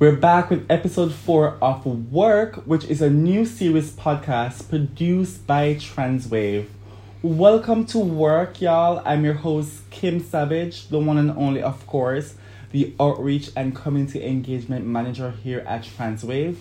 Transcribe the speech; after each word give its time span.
We're 0.00 0.14
back 0.14 0.48
with 0.48 0.64
episode 0.70 1.12
four 1.12 1.58
of 1.60 1.84
Work, 2.12 2.62
which 2.66 2.84
is 2.84 3.02
a 3.02 3.10
new 3.10 3.44
series 3.44 3.90
podcast 3.90 4.68
produced 4.68 5.44
by 5.44 5.74
Transwave. 5.74 6.66
Welcome 7.20 7.84
to 7.86 7.98
Work, 7.98 8.60
y'all. 8.60 9.02
I'm 9.04 9.24
your 9.24 9.34
host, 9.34 9.90
Kim 9.90 10.20
Savage, 10.20 10.86
the 10.86 11.00
one 11.00 11.18
and 11.18 11.32
only, 11.32 11.60
of 11.60 11.84
course, 11.88 12.36
the 12.70 12.94
Outreach 13.00 13.50
and 13.56 13.74
Community 13.74 14.24
Engagement 14.24 14.86
Manager 14.86 15.32
here 15.32 15.64
at 15.66 15.82
Transwave. 15.82 16.54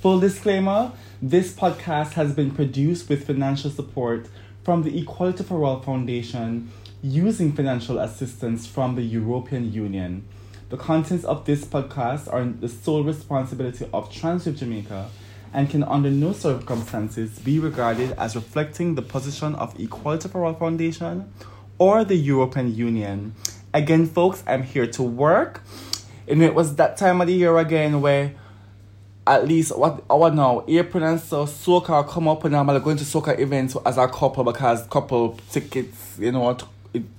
Full 0.00 0.18
disclaimer 0.18 0.92
this 1.20 1.52
podcast 1.52 2.14
has 2.14 2.32
been 2.32 2.50
produced 2.50 3.10
with 3.10 3.26
financial 3.26 3.68
support 3.68 4.26
from 4.64 4.84
the 4.84 4.98
Equality 4.98 5.44
for 5.44 5.62
All 5.64 5.82
Foundation 5.82 6.72
using 7.02 7.52
financial 7.52 7.98
assistance 7.98 8.66
from 8.66 8.94
the 8.94 9.02
European 9.02 9.70
Union. 9.70 10.24
The 10.70 10.76
contents 10.76 11.24
of 11.24 11.46
this 11.46 11.64
podcast 11.64 12.32
are 12.32 12.44
the 12.44 12.68
sole 12.68 13.02
responsibility 13.02 13.88
of 13.92 14.08
Transwave 14.08 14.56
Jamaica 14.56 15.10
and 15.52 15.68
can 15.68 15.82
under 15.82 16.12
no 16.12 16.32
circumstances 16.32 17.40
be 17.40 17.58
regarded 17.58 18.12
as 18.12 18.36
reflecting 18.36 18.94
the 18.94 19.02
position 19.02 19.56
of 19.56 19.74
Equality 19.80 20.28
for 20.28 20.44
All 20.44 20.54
Foundation 20.54 21.32
or 21.78 22.04
the 22.04 22.14
European 22.14 22.72
Union. 22.72 23.34
Again, 23.74 24.06
folks, 24.06 24.44
I'm 24.46 24.62
here 24.62 24.86
to 24.86 25.02
work. 25.02 25.64
And 26.28 26.40
it 26.40 26.54
was 26.54 26.76
that 26.76 26.96
time 26.96 27.20
of 27.20 27.26
the 27.26 27.34
year 27.34 27.58
again 27.58 28.00
where 28.00 28.36
at 29.26 29.48
least 29.48 29.76
what 29.76 30.04
our 30.08 30.30
now 30.30 30.64
April 30.68 31.02
and 31.02 31.20
so 31.20 31.46
soca 31.46 32.08
come 32.08 32.28
up 32.28 32.44
and 32.44 32.56
I'm 32.56 32.66
going 32.66 32.96
to 32.96 33.04
soca 33.04 33.36
events 33.36 33.76
as 33.84 33.98
a 33.98 34.06
couple 34.06 34.44
because 34.44 34.86
couple 34.86 35.36
tickets, 35.50 36.16
you 36.16 36.30
know, 36.30 36.56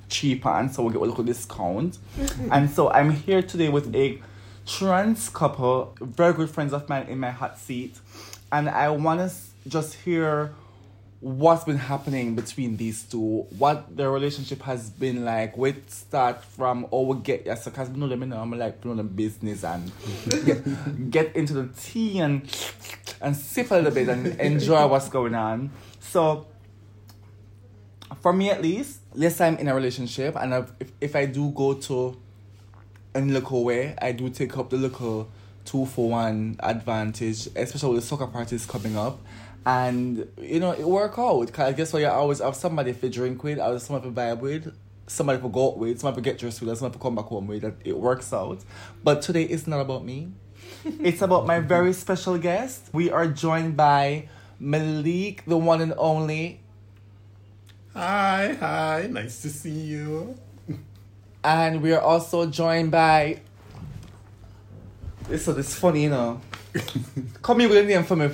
cheaper 0.10 0.50
and 0.50 0.72
so 0.72 0.84
we 0.84 0.94
get 0.94 1.02
a 1.02 1.06
little 1.06 1.24
discount. 1.24 1.98
Mm-hmm. 2.18 2.50
and 2.52 2.70
so 2.70 2.90
I'm 2.90 3.12
here 3.12 3.42
today 3.42 3.70
with 3.70 3.96
a 3.96 4.22
trans 4.66 5.30
couple, 5.30 5.96
very 6.00 6.34
good 6.34 6.50
friends 6.50 6.74
of 6.74 6.88
mine 6.90 7.08
in 7.08 7.20
my 7.20 7.32
hot 7.32 7.58
seat. 7.58 8.00
And 8.52 8.70
I 8.70 8.90
want 8.90 9.20
to 9.22 9.36
just 9.70 9.94
hear 9.96 10.54
what's 11.22 11.64
been 11.64 11.78
happening 11.78 12.36
between 12.36 12.78
these 12.78 13.04
two, 13.04 13.46
what 13.58 13.96
their 13.96 14.10
relationship 14.10 14.62
has 14.64 14.90
been 14.90 15.24
like. 15.24 15.56
We 15.56 15.76
start 15.88 16.44
from 16.44 16.88
oh 16.92 17.04
we 17.04 17.22
get 17.22 17.46
yes, 17.46 17.66
because 17.66 17.90
we 17.90 18.00
know 18.00 18.08
them, 18.08 18.22
you 18.22 18.28
know, 18.28 18.40
I'm 18.40 18.52
like 18.52 18.84
know 18.84 18.96
them 18.96 19.08
business 19.10 19.64
and 19.64 19.92
get, 20.46 21.12
get 21.12 21.36
into 21.36 21.54
the 21.54 21.68
tea 21.80 22.20
and 22.20 22.44
and 23.22 23.38
sip 23.38 23.72
a 23.72 23.76
little 23.76 23.92
bit 23.92 24.10
and 24.10 24.28
enjoy 24.42 24.88
what's 24.88 25.10
going 25.10 25.36
on. 25.36 25.72
So 26.00 26.48
for 28.22 28.34
me 28.34 28.50
at 28.50 28.62
least, 28.62 29.01
let's 29.14 29.36
say 29.36 29.48
I'm 29.48 29.58
in 29.58 29.68
a 29.68 29.76
relationship 29.76 30.36
and 30.36 30.54
I've, 30.54 30.74
if, 30.80 30.92
if 31.02 31.16
I 31.16 31.26
do 31.26 31.52
go 31.52 31.74
to 31.74 32.18
a 33.14 33.22
local 33.22 33.64
way, 33.64 33.96
I 34.02 34.12
do 34.12 34.30
take 34.30 34.58
up 34.58 34.70
the 34.70 34.78
local 34.78 35.30
two 35.66 35.86
for 35.86 36.10
one 36.10 36.56
advantage, 36.60 37.48
especially 37.56 37.96
with 37.96 38.08
the 38.08 38.16
soca 38.16 38.32
parties 38.32 38.66
coming 38.66 38.98
up. 38.98 39.20
And 39.66 40.28
you 40.38 40.60
know, 40.60 40.72
it 40.72 40.88
work 40.88 41.20
out. 41.20 41.52
Cause 41.52 41.68
I 41.68 41.74
guess 41.74 41.94
what 41.94 42.02
you 42.02 42.08
always 42.08 42.40
have 42.40 42.56
somebody 42.56 42.94
to 42.94 43.10
drink 43.10 43.44
with, 43.44 43.60
or 43.60 43.78
somebody 43.80 44.10
to 44.10 44.16
vibe 44.16 44.40
with, 44.40 44.76
somebody 45.06 45.40
to 45.40 45.50
go 45.50 45.68
out 45.70 45.78
with, 45.78 46.00
somebody 46.00 46.24
to 46.24 46.30
get 46.30 46.40
dressed 46.40 46.62
with, 46.62 46.78
somebody 46.78 46.98
to 46.98 47.00
come 47.00 47.16
back 47.16 47.26
home 47.26 47.48
with. 47.48 47.62
That 47.62 47.76
it 47.86 47.98
works 47.98 48.34
out. 48.34 48.64
But 49.04 49.22
today 49.22 49.44
it's 49.44 49.68
not 49.68 49.82
about 49.82 50.04
me. 50.04 50.32
it's 50.86 51.22
about 51.22 51.46
my 51.46 51.60
very 51.60 51.94
special 51.94 52.38
guest. 52.38 52.90
We 52.92 53.12
are 53.12 53.28
joined 53.28 53.78
by 53.78 54.30
Malik, 54.60 55.44
the 55.46 55.58
one 55.58 55.82
and 55.82 55.94
only 55.98 56.61
Hi, 57.94 58.56
hi, 58.60 59.08
nice 59.12 59.42
to 59.42 59.50
see 59.50 59.70
you. 59.70 60.36
And 61.44 61.82
we 61.82 61.92
are 61.94 62.00
also 62.02 62.46
joined 62.50 62.92
by. 62.92 63.42
This 65.28 65.46
so 65.46 65.54
this 65.54 65.76
funny, 65.76 66.04
you 66.04 66.10
know. 66.10 66.40
Call 67.42 67.56
me 67.56 67.68
with 67.68 67.78
a 67.80 67.84
name 67.84 68.04
for 68.06 68.16
me. 68.16 68.30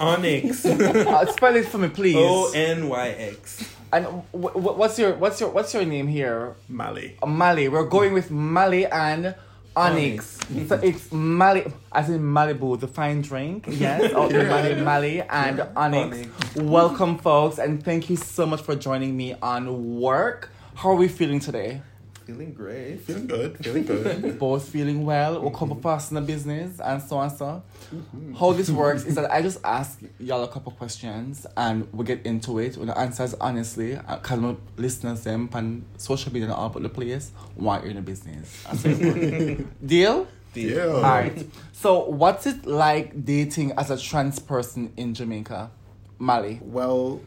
Onyx. 0.00 0.64
uh, 0.64 1.26
spell 1.32 1.54
it 1.56 1.66
for 1.66 1.78
me, 1.78 1.88
please. 1.88 2.16
O 2.16 2.50
N 2.54 2.88
Y 2.88 3.08
X. 3.08 3.68
And 3.92 4.04
w- 4.06 4.24
w- 4.54 4.76
what's 4.78 4.98
your 4.98 5.14
what's 5.14 5.38
your 5.38 5.50
what's 5.50 5.74
your 5.74 5.84
name 5.84 6.08
here? 6.08 6.54
Mali. 6.68 7.16
Uh, 7.22 7.26
Mali. 7.26 7.68
We're 7.68 7.84
going 7.84 8.14
with 8.14 8.30
Mali 8.30 8.86
and 8.86 9.34
Onyx. 9.76 10.38
Onyx. 10.50 10.68
so 10.68 10.76
it's 10.76 11.12
Mali, 11.12 11.64
as 11.92 12.08
in 12.08 12.20
Malibu, 12.22 12.78
the 12.78 12.88
fine 12.88 13.22
drink. 13.22 13.66
Yes, 13.68 14.12
oh, 14.14 14.28
Mali, 14.30 14.74
Mali, 14.82 15.20
and 15.22 15.60
Onyx. 15.76 16.16
Onyx. 16.16 16.54
Welcome, 16.56 17.18
folks, 17.18 17.58
and 17.58 17.84
thank 17.84 18.08
you 18.08 18.16
so 18.16 18.46
much 18.46 18.60
for 18.62 18.76
joining 18.76 19.16
me 19.16 19.34
on 19.42 19.98
work. 20.00 20.50
How 20.76 20.90
are 20.90 20.96
we 20.96 21.08
feeling 21.08 21.40
today? 21.40 21.82
Feeling 22.26 22.54
great. 22.54 23.00
Feeling 23.02 23.26
good. 23.26 23.58
Feeling 23.62 23.84
good. 23.84 24.38
Both 24.38 24.70
feeling 24.70 25.04
well. 25.04 25.40
We'll 25.42 25.50
come 25.50 25.70
the 26.14 26.22
business 26.22 26.80
and 26.80 27.02
so 27.02 27.18
on 27.18 27.36
so. 27.36 27.62
Mm-hmm. 27.94 28.34
How 28.34 28.52
this 28.52 28.70
works 28.70 29.04
is 29.04 29.14
that 29.16 29.30
I 29.30 29.42
just 29.42 29.58
ask 29.62 30.00
y'all 30.18 30.42
a 30.42 30.48
couple 30.48 30.72
questions 30.72 31.46
and 31.56 31.86
we 31.92 32.04
get 32.04 32.24
into 32.24 32.58
it. 32.60 32.78
When 32.78 32.86
the 32.86 32.98
answers 32.98 33.34
honestly, 33.34 33.96
because 33.96 34.40
my 34.40 34.56
listeners 34.78 35.22
them 35.24 35.50
on 35.52 35.84
social 35.98 36.32
media 36.32 36.48
and 36.48 36.54
all 36.54 36.66
over 36.66 36.80
the 36.80 36.88
place 36.88 37.32
why 37.56 37.80
you're 37.80 37.90
in 37.90 37.96
the 37.96 38.02
business. 38.02 38.64
Deal? 39.84 40.26
Deal. 40.54 40.96
Alright. 40.96 41.46
So 41.72 42.06
what's 42.06 42.46
it 42.46 42.64
like 42.64 43.24
dating 43.24 43.72
as 43.72 43.90
a 43.90 43.98
trans 43.98 44.38
person 44.38 44.94
in 44.96 45.12
Jamaica? 45.12 45.70
Mali. 46.18 46.60
Well, 46.62 47.20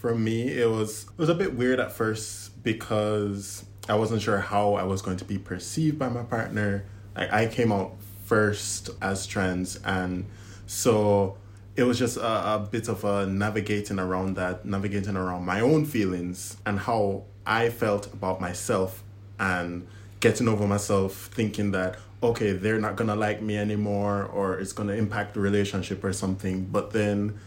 for 0.00 0.14
me 0.14 0.48
it 0.48 0.68
was 0.68 1.04
it 1.04 1.18
was 1.18 1.28
a 1.28 1.34
bit 1.34 1.54
weird 1.54 1.78
at 1.78 1.92
first 1.92 2.62
because 2.64 3.64
I 3.88 3.94
wasn't 3.94 4.22
sure 4.22 4.38
how 4.38 4.74
I 4.74 4.84
was 4.84 5.02
going 5.02 5.16
to 5.18 5.24
be 5.24 5.38
perceived 5.38 5.98
by 5.98 6.08
my 6.08 6.22
partner. 6.22 6.84
Like 7.16 7.32
I 7.32 7.46
came 7.46 7.72
out 7.72 7.96
first 8.26 8.90
as 9.02 9.26
trans, 9.26 9.76
and 9.84 10.26
so 10.66 11.36
it 11.76 11.84
was 11.84 11.98
just 11.98 12.16
a, 12.16 12.54
a 12.54 12.68
bit 12.70 12.88
of 12.88 13.04
a 13.04 13.26
navigating 13.26 13.98
around 13.98 14.36
that, 14.36 14.64
navigating 14.64 15.16
around 15.16 15.44
my 15.44 15.60
own 15.60 15.86
feelings 15.86 16.56
and 16.66 16.78
how 16.78 17.24
I 17.46 17.70
felt 17.70 18.12
about 18.12 18.40
myself, 18.40 19.02
and 19.38 19.86
getting 20.20 20.46
over 20.48 20.66
myself, 20.66 21.30
thinking 21.32 21.72
that 21.72 21.98
okay, 22.22 22.52
they're 22.52 22.78
not 22.78 22.96
gonna 22.96 23.16
like 23.16 23.40
me 23.40 23.56
anymore, 23.56 24.24
or 24.24 24.58
it's 24.58 24.72
gonna 24.72 24.92
impact 24.92 25.34
the 25.34 25.40
relationship 25.40 26.04
or 26.04 26.12
something. 26.12 26.66
But 26.66 26.90
then 26.90 27.38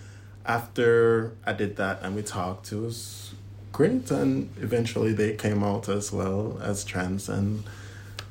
after 0.46 1.36
I 1.46 1.54
did 1.54 1.76
that 1.78 2.02
and 2.02 2.16
we 2.16 2.24
talked, 2.24 2.72
it 2.72 2.78
was 2.78 3.34
great 3.74 4.10
and 4.12 4.50
eventually 4.62 5.12
they 5.12 5.34
came 5.34 5.64
out 5.64 5.90
as 5.90 6.12
well 6.12 6.58
as 6.64 6.86
trans 6.86 7.28
and 7.28 7.64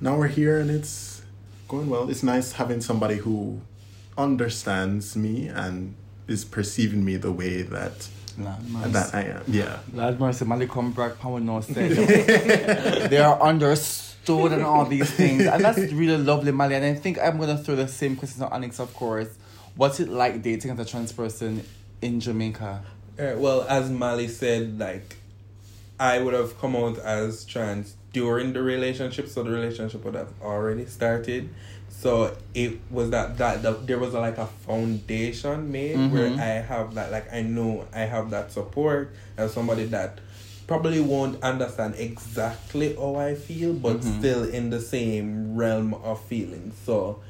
now 0.00 0.16
we're 0.16 0.28
here 0.28 0.58
and 0.58 0.70
it's 0.70 1.22
going 1.69 1.91
well 1.91 2.08
it's 2.08 2.22
nice 2.22 2.53
having 2.53 2.80
somebody 2.80 3.16
who 3.16 3.60
understands 4.16 5.16
me 5.16 5.48
and 5.48 5.94
is 6.28 6.44
perceiving 6.44 7.04
me 7.04 7.16
the 7.16 7.32
way 7.32 7.62
that 7.62 8.08
that 8.38 9.14
I 9.14 9.22
am. 9.25 9.42
Yeah. 9.47 9.78
Lord 9.92 10.19
mercy, 10.19 10.44
Mali 10.44 10.66
come 10.66 10.92
back, 10.92 11.19
power 11.19 11.41
no 11.41 11.60
They 11.60 13.19
are 13.19 13.41
understood 13.41 14.53
and 14.53 14.62
all 14.62 14.86
these 14.86 15.10
things. 15.10 15.44
And 15.44 15.62
that's 15.62 15.92
really 15.92 16.16
lovely, 16.16 16.53
Mali. 16.53 16.74
And 16.76 16.84
I 16.84 16.94
think 16.94 17.19
I'm 17.19 17.38
gonna 17.38 17.59
throw 17.59 17.76
the 17.76 17.88
same 17.88 18.16
question 18.16 18.41
to 18.41 18.50
Onyx, 18.50 18.80
of 18.80 18.94
course. 18.94 19.28
What's 19.76 20.00
it 20.00 20.09
like 20.09 20.42
dating 20.42 20.70
as 20.70 20.78
a 20.78 20.84
trans 20.84 21.12
person 21.12 21.64
in 22.00 22.20
Jamaica? 22.20 22.82
Uh, 23.19 23.34
well, 23.36 23.66
as 23.69 23.91
Mali 23.91 24.28
said, 24.28 24.78
like 24.78 25.16
I 26.02 26.18
would 26.18 26.34
have 26.34 26.58
come 26.58 26.74
out 26.74 26.98
as 26.98 27.44
trans 27.44 27.94
during 28.12 28.54
the 28.54 28.60
relationship, 28.60 29.28
so 29.28 29.44
the 29.44 29.50
relationship 29.50 30.04
would 30.04 30.16
have 30.16 30.32
already 30.42 30.84
started. 30.86 31.48
So 31.88 32.36
it 32.54 32.80
was 32.90 33.10
that 33.10 33.38
that, 33.38 33.62
that 33.62 33.86
there 33.86 34.00
was 34.00 34.12
a, 34.12 34.18
like 34.18 34.36
a 34.36 34.47
foundation 34.47 35.71
made 35.71 35.97
mm-hmm. 35.97 36.12
where 36.12 36.32
I 36.32 36.60
have 36.60 36.94
that 36.97 37.12
like 37.12 37.32
I 37.32 37.42
know 37.42 37.86
I 37.94 38.00
have 38.00 38.30
that 38.30 38.50
support 38.50 39.15
as 39.36 39.53
somebody 39.53 39.84
that 39.86 40.18
probably 40.66 41.00
won't 41.00 41.41
understand 41.41 41.94
exactly 41.97 42.97
how 42.97 43.15
I 43.15 43.36
feel, 43.36 43.72
but 43.72 43.98
mm-hmm. 43.98 44.18
still 44.18 44.42
in 44.42 44.71
the 44.71 44.80
same 44.80 45.54
realm 45.54 45.94
of 45.94 46.21
feelings. 46.24 46.74
So 46.84 47.21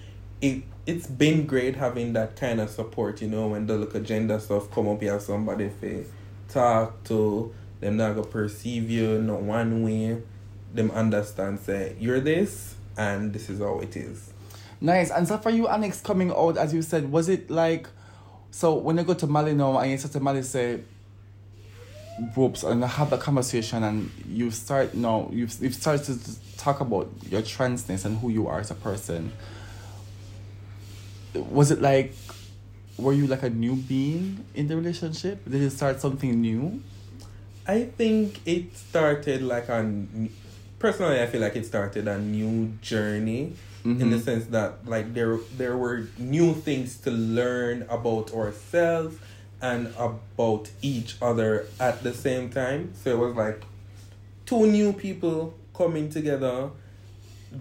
it 0.40 0.62
it's 0.86 1.06
been 1.06 1.44
great 1.44 1.76
having 1.76 2.14
that 2.14 2.36
kind 2.36 2.58
of 2.58 2.70
support, 2.70 3.20
you 3.20 3.28
know, 3.28 3.48
when 3.48 3.66
the 3.66 3.76
look 3.76 3.94
agenda 3.94 4.40
stuff 4.40 4.70
come 4.70 4.88
up, 4.88 5.02
you 5.02 5.10
have 5.10 5.20
somebody 5.20 5.70
to 5.82 6.06
talk 6.48 7.04
to, 7.04 7.52
them 7.82 7.96
not 7.96 8.14
gonna 8.14 8.26
perceive 8.26 8.88
you 8.88 9.20
no 9.20 9.34
one 9.34 9.82
way. 9.82 10.22
Them 10.72 10.90
understand 10.92 11.58
say 11.58 11.96
you're 11.98 12.20
this 12.20 12.76
and 12.96 13.32
this 13.32 13.50
is 13.50 13.58
how 13.58 13.80
it 13.80 13.96
is. 13.96 14.32
Nice. 14.80 15.10
And 15.10 15.26
so 15.26 15.36
for 15.36 15.50
you, 15.50 15.68
Onyx 15.68 16.00
coming 16.00 16.30
out, 16.30 16.56
as 16.56 16.72
you 16.72 16.80
said, 16.80 17.10
was 17.10 17.28
it 17.28 17.50
like 17.50 17.88
so 18.52 18.74
when 18.74 18.96
you 18.98 19.04
go 19.04 19.14
to 19.14 19.26
Mali 19.26 19.54
now 19.54 19.78
and 19.78 19.90
you 19.90 19.98
start 19.98 20.12
to 20.12 20.20
Mali 20.20 20.42
say 20.42 20.80
groups 22.34 22.62
and 22.62 22.84
have 22.84 23.10
that 23.10 23.20
conversation 23.20 23.82
and 23.82 24.10
you 24.28 24.50
start 24.50 24.94
now 24.94 25.28
you've 25.32 25.60
you've 25.60 25.74
started 25.74 26.04
to 26.04 26.56
talk 26.58 26.80
about 26.80 27.10
your 27.28 27.42
transness 27.42 28.04
and 28.04 28.18
who 28.18 28.28
you 28.28 28.46
are 28.46 28.60
as 28.60 28.70
a 28.70 28.74
person. 28.76 29.32
Was 31.34 31.72
it 31.72 31.82
like 31.82 32.14
were 32.96 33.12
you 33.12 33.26
like 33.26 33.42
a 33.42 33.50
new 33.50 33.74
being 33.74 34.44
in 34.54 34.68
the 34.68 34.76
relationship? 34.76 35.44
Did 35.44 35.62
it 35.62 35.70
start 35.70 36.00
something 36.00 36.40
new? 36.40 36.80
I 37.66 37.84
think 37.84 38.40
it 38.46 38.76
started 38.76 39.42
like 39.42 39.68
a 39.68 39.88
personally, 40.78 41.20
I 41.20 41.26
feel 41.26 41.40
like 41.40 41.54
it 41.56 41.64
started 41.66 42.08
a 42.08 42.18
new 42.18 42.72
journey 42.82 43.52
in 43.84 44.10
the 44.10 44.16
Mhm. 44.16 44.22
sense 44.24 44.44
that 44.46 44.86
like 44.86 45.14
there 45.14 45.38
there 45.56 45.76
were 45.76 46.06
new 46.18 46.54
things 46.54 46.96
to 46.98 47.10
learn 47.10 47.84
about 47.88 48.32
ourselves 48.34 49.16
and 49.60 49.88
about 49.98 50.70
each 50.82 51.16
other 51.22 51.66
at 51.78 52.02
the 52.02 52.12
same 52.12 52.48
time. 52.50 52.90
So 53.02 53.10
it 53.10 53.18
was 53.18 53.34
like 53.36 53.62
two 54.46 54.66
new 54.66 54.92
people 54.92 55.54
coming 55.74 56.08
together, 56.10 56.70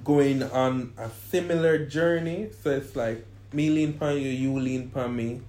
going 0.04 0.44
on 0.44 0.94
a 0.98 1.10
similar 1.32 1.86
journey. 1.86 2.50
So 2.64 2.72
it's 2.72 2.96
like 2.96 3.26
me 3.54 3.70
lean 3.70 3.92
upon 3.92 4.16
you, 4.18 4.30
you 4.30 4.60
lean 4.60 4.92
upon 4.94 5.16
me. 5.16 5.42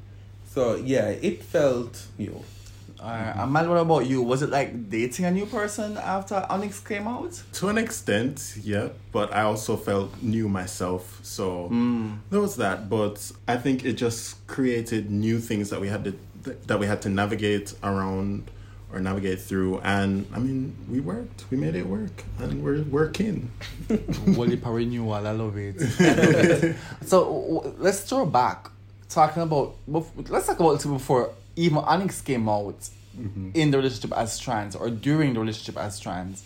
So 0.54 0.76
yeah, 0.76 1.08
it 1.08 1.42
felt 1.42 2.06
new. 2.18 2.42
Alright, 3.02 3.34
and 3.36 3.52
Mal, 3.52 3.68
what 3.68 3.78
about 3.78 4.06
you? 4.06 4.22
Was 4.22 4.42
it 4.42 4.50
like 4.50 4.88
dating 4.88 5.24
a 5.24 5.30
new 5.32 5.44
person 5.46 5.96
after 5.96 6.46
Onyx 6.48 6.78
came 6.80 7.08
out? 7.08 7.42
To 7.54 7.68
an 7.68 7.76
extent, 7.78 8.54
yeah, 8.62 8.90
but 9.10 9.34
I 9.34 9.42
also 9.42 9.76
felt 9.76 10.10
new 10.22 10.48
myself, 10.48 11.18
so 11.24 11.68
Mm. 11.70 12.18
there 12.30 12.40
was 12.40 12.54
that. 12.56 12.88
But 12.88 13.32
I 13.48 13.56
think 13.56 13.84
it 13.84 13.94
just 13.94 14.46
created 14.46 15.10
new 15.10 15.40
things 15.40 15.70
that 15.70 15.80
we 15.80 15.88
had 15.88 16.04
to 16.04 16.14
that 16.66 16.78
we 16.78 16.86
had 16.86 17.02
to 17.02 17.08
navigate 17.08 17.74
around 17.82 18.50
or 18.92 19.00
navigate 19.00 19.40
through. 19.40 19.78
And 19.80 20.26
I 20.32 20.38
mean, 20.38 20.74
we 20.88 21.00
worked, 21.00 21.44
we 21.50 21.56
made 21.56 21.74
it 21.74 21.86
work, 21.86 22.22
and 22.38 22.62
we're 22.62 22.82
working. 22.84 23.50
Wally 24.26 24.56
for 24.56 24.74
renewal, 24.74 25.14
I 25.14 25.30
love 25.32 25.56
it. 25.56 25.80
so 27.04 27.24
w- 27.64 27.74
let's 27.78 28.00
throw 28.02 28.26
back, 28.26 28.70
talking 29.08 29.42
about. 29.42 29.74
bef- 29.90 30.28
Let's 30.30 30.46
talk 30.46 30.60
about 30.60 30.84
it 30.84 30.88
before 30.88 31.30
even 31.56 31.78
Onyx 31.78 32.20
came 32.20 32.48
out 32.48 32.88
mm-hmm. 33.18 33.50
in 33.54 33.70
the 33.70 33.78
relationship 33.78 34.12
as 34.16 34.38
trans 34.38 34.76
or 34.76 34.90
during 34.90 35.34
the 35.34 35.40
relationship 35.40 35.76
as 35.76 35.98
trans. 36.00 36.44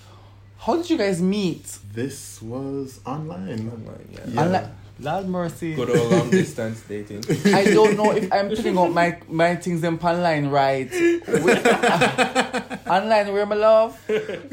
How 0.59 0.77
did 0.77 0.89
you 0.91 0.99
guys 0.99 1.21
meet? 1.21 1.79
This 1.93 2.41
was 2.43 3.01
online. 3.07 3.69
Online, 3.69 4.09
yeah. 4.13 4.21
Yeah. 4.27 4.43
Unlike- 4.43 4.71
Lord 4.99 5.29
mercy. 5.29 5.75
Good 5.75 5.91
old 5.91 6.11
long 6.11 6.31
distance 6.43 6.81
dating. 6.89 7.23
I 7.55 7.65
don't 7.65 7.97
know 7.99 8.13
if 8.13 8.33
I'm 8.33 8.49
putting 8.49 8.79
out 8.79 8.93
my 8.93 9.19
my 9.29 9.57
things 9.57 9.85
in 9.85 9.99
online 9.99 10.49
right. 10.49 10.91
With- 10.91 11.67
online, 12.87 13.33
where 13.33 13.45
my 13.45 13.57
love? 13.57 14.01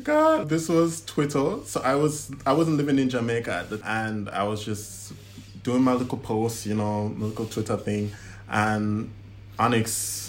God, 0.03 0.49
this 0.49 0.67
was 0.67 1.03
Twitter. 1.05 1.59
So 1.65 1.81
I 1.81 1.95
was 1.95 2.29
I 2.45 2.51
wasn't 2.51 2.75
living 2.75 2.99
in 2.99 3.09
Jamaica 3.09 3.67
the, 3.69 3.79
and 3.85 4.29
I 4.29 4.43
was 4.43 4.65
just 4.65 5.13
doing 5.63 5.81
my 5.81 5.93
little 5.93 6.17
posts, 6.17 6.65
you 6.65 6.75
know, 6.75 7.07
my 7.09 7.27
little 7.27 7.45
Twitter 7.45 7.77
thing, 7.77 8.11
and 8.49 9.11
Onyx 9.57 10.22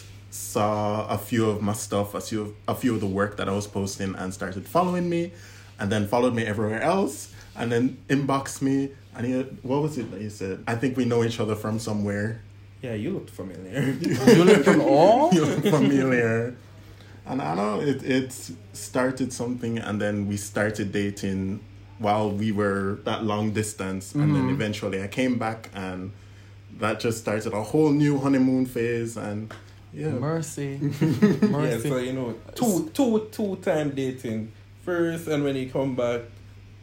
saw 0.55 1.06
a 1.09 1.19
few 1.19 1.51
of 1.51 1.62
my 1.62 1.73
stuff, 1.73 2.15
a 2.15 2.21
few 2.21 2.41
of, 2.43 2.51
a 2.69 2.75
few 2.83 2.95
of 2.95 3.01
the 3.01 3.12
work 3.21 3.37
that 3.39 3.49
I 3.49 3.55
was 3.61 3.67
posting, 3.67 4.15
and 4.15 4.33
started 4.33 4.65
following 4.77 5.06
me, 5.15 5.33
and 5.79 5.91
then 5.93 6.06
followed 6.06 6.35
me 6.35 6.45
everywhere 6.45 6.83
else, 6.83 7.35
and 7.59 7.67
then 7.73 7.85
inboxed 8.09 8.62
me. 8.62 8.91
And 9.15 9.27
he, 9.27 9.33
what 9.71 9.83
was 9.83 9.99
it 9.99 10.11
that 10.12 10.21
he 10.21 10.31
said? 10.31 10.62
I 10.67 10.75
think 10.77 10.97
we 10.97 11.05
know 11.05 11.25
each 11.25 11.41
other 11.41 11.56
from 11.56 11.79
somewhere. 11.79 12.43
Yeah, 12.83 12.95
you 12.95 13.11
looked 13.17 13.31
familiar. 13.31 13.81
You 14.37 14.45
look 14.45 14.65
from 14.65 14.81
all. 14.81 15.33
you 15.37 15.45
look 15.45 15.65
familiar. 15.79 16.57
And 17.27 17.41
I 17.41 17.55
know 17.55 17.81
it, 17.81 18.03
it 18.03 18.29
started 18.73 19.33
something, 19.33 19.79
and 19.79 20.00
then 20.00 20.29
we 20.29 20.37
started 20.37 20.93
dating 20.93 21.61
while 21.99 22.31
we 22.31 22.53
were 22.53 22.99
that 23.05 23.25
long 23.25 23.53
distance. 23.53 24.15
And 24.15 24.35
then 24.35 24.43
mm-hmm. 24.43 24.59
eventually 24.59 25.03
I 25.03 25.09
came 25.09 25.39
back, 25.39 25.71
and 25.75 26.12
that 26.79 27.00
just 27.00 27.19
started 27.19 27.53
a 27.53 27.62
whole 27.62 27.91
new 27.91 28.19
honeymoon 28.19 28.67
phase. 28.67 29.17
And 29.17 29.53
yeah, 29.94 30.08
Mercy. 30.11 30.79
yeah, 31.00 31.49
Mercy. 31.49 31.88
so 31.88 31.96
you 31.99 32.12
know, 32.12 32.35
two 32.55 32.91
two 32.93 33.29
two 33.31 33.56
time 33.56 33.91
dating 33.94 34.52
first, 34.82 35.29
and 35.29 35.44
when 35.44 35.56
you 35.56 35.70
come 35.70 35.94
back, 35.94 36.23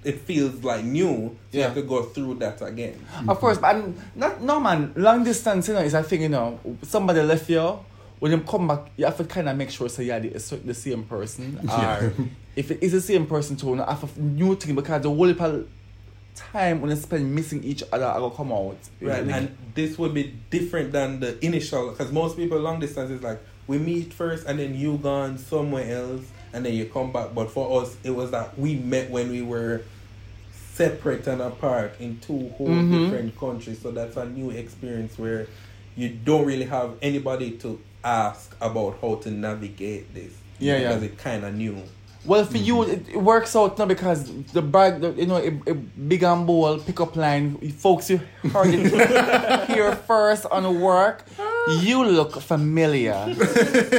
it 0.03 0.19
feels 0.21 0.63
like 0.63 0.83
new. 0.83 1.35
So 1.51 1.57
you 1.57 1.63
have 1.63 1.75
to 1.75 1.81
go 1.81 2.03
through 2.03 2.35
that 2.35 2.61
again. 2.61 3.05
Of 3.27 3.39
course, 3.39 3.57
but 3.57 3.75
I'm 3.75 3.95
not 4.15 4.41
no 4.41 4.59
man. 4.59 4.93
Long 4.95 5.23
distance, 5.23 5.67
you 5.67 5.73
know, 5.73 5.81
is 5.81 5.93
a 5.93 6.03
thing. 6.03 6.23
You 6.23 6.29
know, 6.29 6.59
somebody 6.83 7.21
left 7.21 7.49
you. 7.49 7.79
When 8.19 8.31
you 8.31 8.39
come 8.41 8.67
back, 8.67 8.91
you 8.97 9.05
have 9.05 9.17
to 9.17 9.23
kind 9.23 9.49
of 9.49 9.57
make 9.57 9.71
sure 9.71 9.89
so 9.89 10.03
yeah, 10.03 10.19
the, 10.19 10.29
the 10.29 10.73
same 10.75 11.03
person. 11.03 11.59
Yeah. 11.63 11.97
Or 11.97 12.13
if 12.55 12.69
it 12.69 12.83
is 12.83 12.91
the 12.91 13.01
same 13.01 13.25
person, 13.25 13.55
too, 13.55 13.69
you 13.69 13.75
know, 13.77 13.85
have 13.85 14.03
a 14.03 14.19
new 14.19 14.55
thing 14.55 14.75
because 14.75 15.01
the 15.01 15.09
whole 15.09 15.25
heap 15.25 15.41
of 15.41 15.67
time 16.35 16.81
when 16.81 16.89
you 16.89 16.95
spend 16.97 17.33
missing 17.35 17.63
each 17.63 17.83
other, 17.91 18.05
I 18.05 18.17
will 18.17 18.31
come 18.31 18.51
out. 18.51 18.77
Right, 19.01 19.23
and 19.27 19.55
this 19.75 19.97
would 19.97 20.13
be 20.13 20.33
different 20.49 20.91
than 20.91 21.19
the 21.19 21.43
initial 21.45 21.91
because 21.91 22.11
most 22.11 22.37
people 22.37 22.59
long 22.59 22.79
distance 22.79 23.09
is 23.11 23.21
like 23.21 23.39
we 23.67 23.77
meet 23.77 24.13
first 24.13 24.45
and 24.47 24.59
then 24.59 24.75
you 24.75 24.97
gone 24.97 25.37
somewhere 25.37 25.89
else 25.95 26.21
and 26.53 26.65
then 26.65 26.73
you 26.73 26.85
come 26.85 27.11
back. 27.11 27.33
But 27.33 27.49
for 27.51 27.81
us, 27.81 27.95
it 28.03 28.11
was 28.11 28.31
that 28.31 28.57
we 28.57 28.75
met 28.75 29.09
when 29.09 29.29
we 29.29 29.41
were 29.41 29.83
separate 30.73 31.27
and 31.27 31.41
apart 31.41 31.95
in 31.99 32.19
two 32.19 32.49
whole 32.57 32.67
Mhm. 32.69 32.91
different 32.91 33.39
countries. 33.39 33.79
So 33.81 33.91
that's 33.91 34.17
a 34.17 34.25
new 34.25 34.49
experience 34.51 35.17
where 35.17 35.47
you 35.95 36.09
don't 36.09 36.45
really 36.45 36.65
have 36.65 36.95
anybody 37.01 37.51
to 37.57 37.79
ask 38.03 38.55
about 38.61 38.97
how 39.01 39.15
to 39.15 39.29
navigate 39.31 40.13
this. 40.13 40.31
Yeah, 40.59 40.77
yeah. 40.77 40.87
because 40.89 41.03
it 41.03 41.17
kind 41.17 41.43
of 41.43 41.53
new. 41.55 41.81
Well, 42.23 42.45
for 42.45 42.57
you, 42.57 42.83
it, 42.83 43.09
it 43.09 43.17
works 43.17 43.55
out 43.55 43.79
now 43.79 43.85
because 43.85 44.31
the 44.53 44.61
bag, 44.61 45.01
the, 45.01 45.11
you 45.13 45.25
know, 45.25 45.37
a, 45.37 45.71
a 45.71 45.73
big 45.73 46.21
and 46.21 46.45
bold 46.45 46.85
pickup 46.85 47.15
line, 47.15 47.57
folks, 47.71 48.11
you 48.11 48.21
heard 48.51 48.67
it 48.67 49.69
here 49.69 49.95
first 49.95 50.45
on 50.51 50.79
work. 50.79 51.25
You 51.81 52.05
look 52.05 52.39
familiar, 52.39 53.13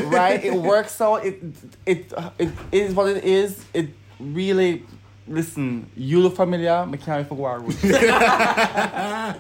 right? 0.05 0.43
It 0.43 0.55
works 0.55 1.01
out. 1.01 1.25
It, 1.25 1.43
it, 1.85 2.13
it 2.39 2.51
is 2.71 2.95
what 2.95 3.09
it 3.09 3.25
is. 3.25 3.65
It 3.75 3.89
really, 4.21 4.85
listen, 5.27 5.91
you 5.97 6.21
look 6.21 6.37
familiar. 6.37 6.87
I 6.89 6.97
can't 6.97 7.29
forget 7.29 7.61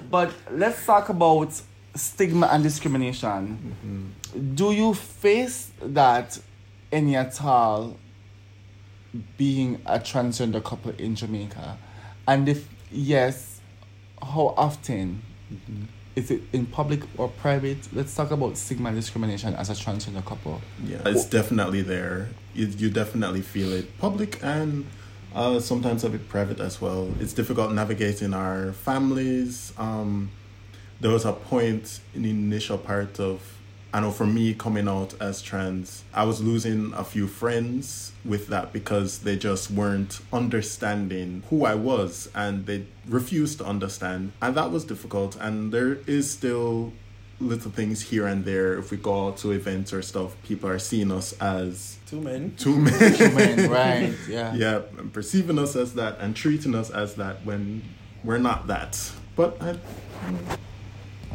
But 0.10 0.32
let's 0.50 0.84
talk 0.84 1.08
about 1.08 1.52
stigma 1.94 2.48
and 2.48 2.64
discrimination. 2.64 3.74
Mm-hmm. 3.84 4.54
Do 4.54 4.72
you 4.72 4.94
face 4.94 5.70
that 5.82 6.38
any 6.90 7.16
at 7.16 7.40
all 7.42 7.96
being 9.36 9.80
a 9.86 9.98
transgender 9.98 10.62
couple 10.62 10.92
in 10.92 11.14
Jamaica? 11.14 11.78
And 12.26 12.48
if 12.48 12.68
yes, 12.90 13.60
how 14.20 14.54
often? 14.56 15.22
Is 16.14 16.30
it 16.30 16.42
in 16.52 16.66
public 16.66 17.00
or 17.16 17.28
private? 17.28 17.88
Let's 17.92 18.14
talk 18.14 18.30
about 18.30 18.58
stigma 18.58 18.90
and 18.90 18.96
discrimination 18.96 19.54
as 19.54 19.70
a 19.70 19.72
transgender 19.72 20.24
couple. 20.24 20.60
yeah, 20.84 20.98
it's 21.06 21.24
definitely 21.24 21.80
there. 21.80 22.28
You, 22.54 22.66
you 22.66 22.90
definitely 22.90 23.40
feel 23.40 23.72
it, 23.72 23.98
public 23.98 24.38
and 24.42 24.84
uh, 25.34 25.58
sometimes 25.60 26.04
a 26.04 26.10
bit 26.10 26.28
private 26.28 26.60
as 26.60 26.80
well. 26.80 27.10
It's 27.18 27.32
difficult 27.32 27.72
navigating 27.72 28.34
our 28.34 28.72
families. 28.72 29.72
Um, 29.78 30.30
there 31.00 31.10
was 31.10 31.24
a 31.24 31.32
point 31.32 32.00
in 32.14 32.22
the 32.22 32.30
initial 32.30 32.78
part 32.78 33.18
of 33.18 33.40
I 33.94 34.00
know 34.00 34.10
for 34.10 34.26
me 34.26 34.54
coming 34.54 34.88
out 34.88 35.14
as 35.20 35.42
trans, 35.42 36.02
I 36.14 36.24
was 36.24 36.40
losing 36.40 36.92
a 36.94 37.04
few 37.04 37.26
friends 37.26 38.12
with 38.24 38.46
that 38.48 38.72
because 38.72 39.18
they 39.18 39.36
just 39.36 39.70
weren't 39.70 40.20
understanding 40.32 41.42
who 41.50 41.64
I 41.66 41.74
was 41.74 42.30
and 42.34 42.64
they 42.66 42.86
refused 43.06 43.58
to 43.58 43.66
understand. 43.66 44.32
And 44.40 44.54
that 44.54 44.70
was 44.70 44.84
difficult. 44.84 45.36
And 45.36 45.72
there 45.72 45.98
is 46.06 46.30
still 46.30 46.92
little 47.38 47.70
things 47.70 48.00
here 48.00 48.26
and 48.26 48.44
there. 48.44 48.78
If 48.78 48.90
we 48.90 48.96
go 48.96 49.26
out 49.26 49.36
to 49.38 49.50
events 49.50 49.92
or 49.92 50.00
stuff, 50.00 50.36
people 50.44 50.70
are 50.70 50.78
seeing 50.78 51.10
us 51.12 51.34
as 51.34 51.98
Two 52.06 52.20
men. 52.20 52.54
two 52.56 52.76
men. 52.78 53.34
Men, 53.34 53.70
right? 53.70 54.14
Yeah. 54.28 54.54
yeah, 54.64 54.80
and 54.98 55.12
perceiving 55.12 55.58
us 55.58 55.76
as 55.76 55.94
that 55.94 56.18
and 56.20 56.34
treating 56.36 56.74
us 56.74 56.88
as 56.90 57.14
that 57.16 57.44
when 57.44 57.82
we're 58.24 58.38
not 58.38 58.68
that. 58.68 59.10
But 59.34 59.60
I, 59.60 59.70
I 59.70 60.56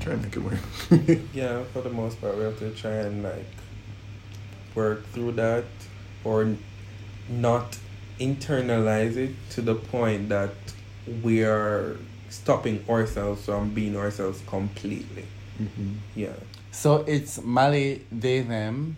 try 0.08 0.14
and 0.14 0.24
make 0.24 0.36
it 0.36 0.44
work. 0.44 1.20
Yeah, 1.34 1.64
for 1.74 1.82
the 1.82 1.90
most 1.90 2.20
part, 2.22 2.38
we 2.38 2.44
have 2.44 2.60
to 2.60 2.72
try 2.72 2.92
and 2.92 3.24
like 3.24 3.46
work 4.76 5.06
through 5.08 5.34
that 5.34 5.66
or 6.24 6.56
not 7.30 7.78
internalize 8.20 9.16
it 9.16 9.32
to 9.52 9.62
the 9.62 9.76
point 9.76 10.30
that 10.30 10.52
we 11.24 11.44
are 11.44 11.98
stopping 12.30 12.84
ourselves 12.90 13.46
from 13.46 13.74
being 13.74 13.96
ourselves 13.96 14.42
completely. 14.48 15.26
Mm-hmm. 15.62 15.94
Yeah. 16.16 16.34
So 16.72 17.04
it's 17.08 17.42
Mali, 17.42 18.06
they, 18.12 18.42
them. 18.42 18.98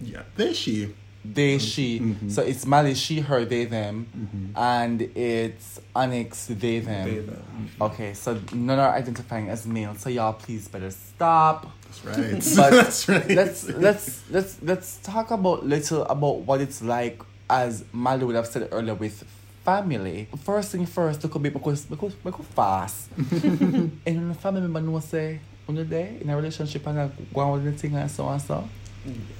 Yeah, 0.00 0.22
they, 0.36 0.52
she. 0.52 0.94
They, 1.24 1.58
she. 1.58 2.00
Mhm. 2.00 2.30
So 2.30 2.42
it's 2.42 2.64
Mali, 2.66 2.94
she, 2.94 3.20
her, 3.20 3.44
they, 3.44 3.66
them. 3.66 4.06
Mhm. 4.16 4.58
And 4.58 5.02
it's 5.14 5.80
Onyx, 5.94 6.46
they, 6.46 6.80
them. 6.80 7.04
They, 7.08 7.18
them. 7.18 7.68
Okay, 7.80 8.14
so 8.14 8.40
none 8.54 8.78
are 8.78 8.94
identifying 8.94 9.48
as 9.50 9.66
male. 9.66 9.94
So 9.94 10.08
y'all 10.08 10.32
please 10.32 10.66
better 10.68 10.90
stop. 10.90 11.70
That's 11.84 12.04
right. 12.04 12.16
But 12.56 12.70
That's 12.70 13.08
right. 13.08 13.30
let's 13.30 13.68
let's 13.68 14.22
let's 14.30 14.62
let's 14.62 14.96
talk 15.02 15.30
about 15.30 15.66
little 15.66 16.04
about 16.04 16.40
what 16.40 16.60
it's 16.60 16.80
like 16.82 17.20
as 17.50 17.84
Mali 17.92 18.24
would 18.24 18.36
have 18.36 18.46
said 18.46 18.68
earlier 18.72 18.94
with 18.94 19.24
family. 19.64 20.28
First 20.44 20.72
thing 20.72 20.86
first, 20.86 21.22
look 21.22 21.34
a 21.34 21.38
bit 21.38 21.52
because 21.52 21.84
because 21.84 22.14
because 22.14 22.46
fast. 22.54 23.10
and 23.18 24.00
when 24.04 24.28
the 24.28 24.34
family 24.34 24.62
member 24.62 24.80
know 24.80 25.00
say 25.00 25.40
on 25.68 25.74
the 25.74 25.84
day 25.84 26.16
in 26.20 26.30
a 26.30 26.36
relationship 26.36 26.86
and 26.86 26.98
I 27.00 27.10
go 27.34 27.40
on 27.40 27.52
with 27.52 27.64
the 27.64 27.72
thing 27.78 27.94
and 27.94 28.10
so 28.10 28.28
and 28.28 28.40
so. 28.40 28.68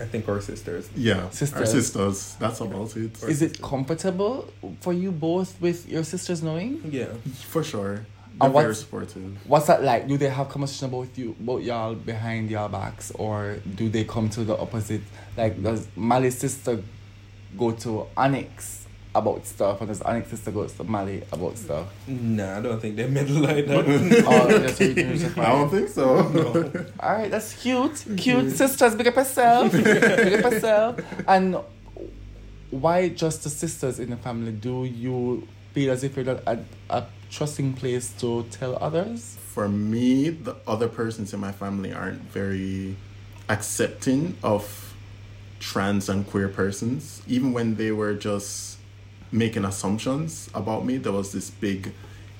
I 0.00 0.04
think 0.06 0.28
our 0.28 0.40
sisters. 0.40 0.88
Yeah, 0.96 1.28
sisters. 1.30 1.60
our 1.60 1.66
Sisters. 1.66 2.18
sisters. 2.20 2.36
That's 2.38 2.60
about 2.60 2.96
it. 2.96 3.22
Is 3.24 3.42
it 3.42 3.60
comfortable 3.60 4.48
for 4.80 4.92
you 4.92 5.12
both 5.12 5.60
with 5.60 5.88
your 5.88 6.04
sisters 6.04 6.42
knowing? 6.42 6.80
Yeah. 6.90 7.06
For 7.48 7.62
sure. 7.62 7.94
They're 7.96 8.46
And 8.46 8.54
what's- 8.54 8.64
very 8.64 8.74
supportive. 8.74 9.38
What's 9.46 9.66
that 9.66 9.82
like? 9.82 10.08
Do 10.08 10.16
they 10.16 10.28
have 10.30 10.48
conversation 10.48 10.88
about 10.88 11.08
you, 11.18 11.36
about 11.40 11.62
y'all 11.62 11.94
behind 11.94 12.50
y'all 12.50 12.68
backs, 12.70 13.10
or 13.16 13.56
do 13.74 13.88
they 13.90 14.04
come 14.04 14.30
to 14.30 14.44
the 14.44 14.56
opposite? 14.56 15.02
Like, 15.36 15.62
does 15.62 15.86
Mali's 15.94 16.38
sister 16.38 16.82
go 17.58 17.72
to 17.72 18.06
Onyx 18.16 18.79
about 19.14 19.44
stuff, 19.46 19.80
and 19.80 19.88
does 19.88 20.02
Onyx 20.02 20.30
sister 20.30 20.50
go 20.52 20.66
to 20.66 20.84
Mali 20.84 21.22
about 21.32 21.58
stuff? 21.58 21.88
Nah, 22.06 22.58
I 22.58 22.60
don't 22.60 22.80
think 22.80 22.96
they 22.96 23.08
meddle 23.08 23.36
like 23.42 23.66
that. 23.66 23.78
or 23.78 24.58
just 24.60 24.80
reduce 24.80 25.22
the 25.34 25.40
I 25.40 25.52
don't 25.52 25.70
think 25.70 25.88
so. 25.88 26.22
No. 26.30 26.84
All 27.00 27.12
right, 27.12 27.30
that's 27.30 27.60
cute. 27.60 28.04
Cute 28.16 28.52
sisters, 28.52 28.94
big 28.94 29.08
up 29.08 29.16
yourself. 29.16 29.72
big 29.72 29.86
up 30.44 30.52
yourself. 30.52 31.00
And 31.26 31.58
why 32.70 33.08
just 33.08 33.42
the 33.42 33.50
sisters 33.50 33.98
in 33.98 34.10
the 34.10 34.16
family? 34.16 34.52
Do 34.52 34.84
you 34.84 35.46
feel 35.72 35.90
as 35.92 36.04
if 36.04 36.16
you're 36.16 36.24
not 36.24 36.42
a, 36.46 36.60
a 36.88 37.04
trusting 37.30 37.74
place 37.74 38.12
to 38.20 38.44
tell 38.50 38.76
others? 38.80 39.36
For 39.52 39.68
me, 39.68 40.30
the 40.30 40.54
other 40.66 40.86
persons 40.88 41.34
in 41.34 41.40
my 41.40 41.50
family 41.50 41.92
aren't 41.92 42.22
very 42.30 42.96
accepting 43.48 44.36
of 44.44 44.94
trans 45.58 46.08
and 46.08 46.24
queer 46.26 46.48
persons. 46.48 47.22
Even 47.26 47.52
when 47.52 47.74
they 47.74 47.90
were 47.90 48.14
just 48.14 48.69
making 49.32 49.64
assumptions 49.64 50.50
about 50.54 50.84
me, 50.84 50.96
there 50.98 51.12
was 51.12 51.32
this 51.32 51.50
big 51.50 51.92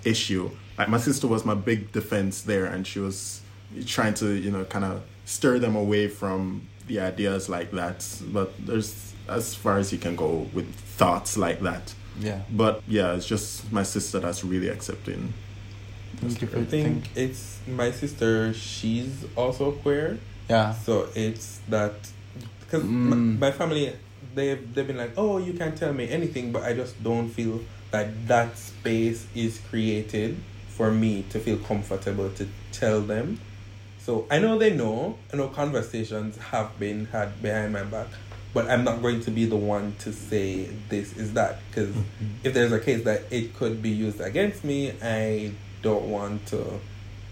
issue. 0.05 0.51
Like 0.79 0.89
my 0.89 0.99
sister 0.99 1.27
was 1.29 1.45
my 1.45 1.55
big 1.55 1.93
defense 1.93 2.43
there, 2.43 2.67
and 2.67 2.87
she 2.87 2.99
was 2.99 3.41
trying 3.87 4.15
to, 4.15 4.33
you 4.33 4.51
know, 4.51 4.65
kind 4.65 4.85
of 4.85 5.03
stir 5.25 5.59
them 5.59 5.77
away 5.77 6.09
from 6.09 6.67
the 6.87 7.01
ideas 7.01 7.49
like 7.49 7.71
that. 7.73 8.05
But 8.33 8.53
there's 8.67 9.13
as 9.29 9.55
far 9.55 9.79
as 9.79 9.93
you 9.93 9.99
can 9.99 10.17
go 10.17 10.49
with 10.53 10.73
thoughts 10.75 11.37
like 11.37 11.61
that. 11.61 11.95
Yeah. 12.19 12.41
But 12.51 12.83
yeah, 12.89 13.15
it's 13.15 13.27
just 13.27 13.71
my 13.73 13.83
sister 13.85 14.19
that's 14.19 14.43
really 14.45 14.69
accepting. 14.69 15.33
Thank 16.17 16.43
you 16.43 16.49
for 16.49 16.59
I 16.59 16.65
think 16.65 17.09
it's 17.15 17.61
my 17.69 17.93
sister. 17.93 18.53
She's 18.53 19.25
also 19.37 19.73
queer, 19.73 20.19
Yeah. 20.49 20.75
so 20.75 21.09
it's 21.15 21.61
that 21.69 21.95
because 22.61 22.83
Mm. 22.83 23.09
my, 23.09 23.17
my 23.17 23.53
family 23.53 23.93
they've 24.35 24.75
they've 24.75 24.87
been 24.87 24.97
like, 24.99 25.13
oh, 25.17 25.39
you 25.39 25.53
can't 25.55 25.77
tell 25.77 25.93
me 25.93 26.09
anything, 26.09 26.53
but 26.53 26.63
I 26.63 26.75
just 26.75 27.03
don't 27.03 27.29
feel 27.29 27.61
that 27.91 28.29
that 28.29 28.57
space 28.57 29.27
is 29.35 29.61
created 29.69 30.37
for 30.69 30.91
me 30.91 31.25
to 31.31 31.39
feel 31.39 31.59
comfortable 31.59 32.31
to 32.31 32.49
tell 32.73 33.01
them. 33.01 33.41
So 33.99 34.27
I 34.31 34.39
know 34.39 34.59
they 34.59 34.75
know. 34.75 35.19
I 35.33 35.37
know 35.37 35.49
conversations 35.49 36.37
have 36.39 36.79
been 36.79 37.07
had 37.07 37.43
behind 37.43 37.73
my 37.73 37.83
back, 37.83 38.07
but 38.55 38.69
I'm 38.71 38.85
not 38.85 39.03
going 39.03 39.21
to 39.23 39.31
be 39.31 39.45
the 39.45 39.57
one 39.57 39.95
to 40.01 40.13
say 40.13 40.65
this 40.89 41.17
is 41.17 41.35
that 41.35 41.59
because 41.69 41.91
mm-hmm. 41.91 42.27
if 42.43 42.55
there's 42.55 42.73
a 42.73 42.81
case 42.81 43.05
that 43.05 43.25
it 43.31 43.55
could 43.57 43.83
be 43.83 43.91
used 43.91 44.21
against 44.21 44.65
me, 44.65 44.93
I 45.03 45.53
don't 45.83 46.11
want 46.11 46.47
to 46.47 46.81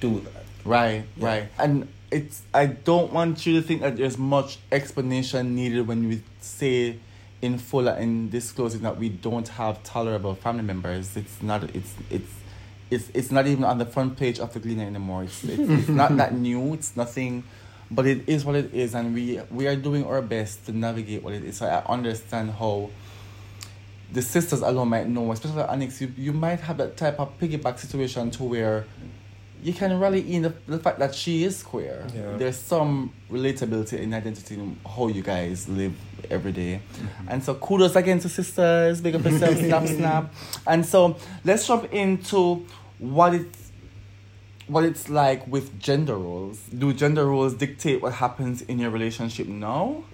do 0.01 0.21
that. 0.21 0.45
Right, 0.65 1.05
Yeah. 1.17 1.27
right. 1.27 1.49
And 1.59 1.89
it's 2.11 2.43
I 2.55 2.67
don't 2.67 3.13
want 3.13 3.47
you 3.47 3.61
to 3.61 3.67
think 3.67 3.83
that 3.83 3.97
there's 3.97 4.19
much 4.19 4.59
explanation 4.73 5.55
needed 5.55 5.87
when 5.87 6.09
we 6.09 6.23
say 6.41 6.99
in 7.41 7.59
full 7.59 7.89
and 7.89 8.31
disclosing 8.31 8.83
that 8.83 8.99
we 8.99 9.09
don't 9.09 9.49
have 9.49 9.83
tolerable 9.83 10.35
family 10.35 10.63
members. 10.63 11.17
It's 11.17 11.43
not 11.43 11.65
it's 11.75 11.95
it's 12.11 12.33
it's 12.91 13.11
it's 13.15 13.31
not 13.31 13.47
even 13.47 13.65
on 13.65 13.79
the 13.79 13.87
front 13.87 14.17
page 14.17 14.39
of 14.41 14.53
the 14.53 14.61
Gleaner 14.61 14.85
anymore. 14.85 15.25
It's 15.25 15.45
it's, 15.45 15.71
it's 15.71 15.89
not 16.03 16.17
that 16.17 16.35
new, 16.35 16.75
it's 16.75 16.97
nothing 16.97 17.45
but 17.91 18.07
it 18.07 18.29
is 18.29 18.45
what 18.45 18.55
it 18.55 18.75
is 18.75 18.95
and 18.95 19.15
we 19.15 19.41
we 19.51 19.67
are 19.67 19.77
doing 19.77 20.05
our 20.05 20.21
best 20.21 20.67
to 20.67 20.73
navigate 20.73 21.23
what 21.23 21.35
it 21.35 21.45
is. 21.45 21.59
So 21.59 21.67
I 21.67 21.85
understand 21.91 22.53
how 22.53 22.91
the 24.13 24.23
sisters 24.23 24.63
alone 24.63 24.89
might 24.89 25.07
know, 25.07 25.31
especially 25.33 25.63
Onyx, 25.63 26.01
you, 26.01 26.13
you 26.17 26.33
might 26.33 26.61
have 26.61 26.79
that 26.79 26.97
type 26.97 27.21
of 27.21 27.39
piggyback 27.39 27.79
situation 27.79 28.31
to 28.33 28.45
where 28.45 28.87
you 29.63 29.73
can 29.73 29.99
rally 29.99 30.35
in 30.35 30.43
the, 30.43 30.55
the 30.67 30.79
fact 30.79 30.99
that 30.99 31.15
she 31.15 31.45
is 31.45 31.63
queer. 31.63 32.07
Yeah. 32.15 32.37
There's 32.37 32.57
some 32.57 33.13
relatability 33.31 34.01
in 34.01 34.15
identity 34.15 34.55
in 34.55 34.79
how 34.87 35.09
you 35.09 35.23
guys 35.23 35.69
live 35.69 35.95
every 36.31 36.53
day. 36.53 36.81
Mm-hmm. 36.93 37.29
And 37.29 37.45
so 37.45 37.55
kudos 37.55 37.97
again 37.97 38.19
to 38.21 38.29
sisters, 38.29 39.01
big 39.01 39.15
up 39.17 39.25
yourself, 39.25 39.57
snap, 39.59 39.87
snap. 39.87 40.35
And 40.67 40.85
so 40.87 41.17
let's 41.45 41.67
jump 41.67 41.93
into 41.93 42.67
what 42.99 43.35
it's 43.35 43.73
what 44.67 44.85
it's 44.85 45.09
like 45.09 45.47
with 45.47 45.81
gender 45.81 46.17
roles. 46.17 46.61
Do 46.67 46.93
gender 46.93 47.27
roles 47.27 47.55
dictate 47.55 48.03
what 48.03 48.13
happens 48.13 48.63
in 48.63 48.79
your 48.79 48.91
relationship 48.91 49.47
now? 49.47 50.05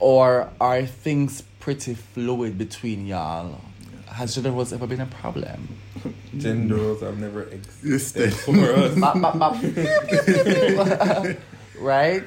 Or 0.00 0.50
are 0.60 0.84
things 0.84 1.42
pretty 1.60 1.94
fluid 1.94 2.58
between 2.58 3.06
y'all? 3.06 3.60
Has 4.08 4.34
gender 4.34 4.50
roles 4.50 4.72
ever 4.72 4.86
been 4.86 5.00
a 5.00 5.06
problem? 5.06 5.76
Gender 6.38 6.74
roles 6.76 7.00
have 7.00 7.18
never 7.18 7.42
existed 7.44 8.24
Existed. 8.28 8.34
for 8.34 8.72
us. 8.72 8.94
Bop, 8.98 9.20
bop, 9.20 9.38
bop. 9.38 9.56
Right? 11.78 12.22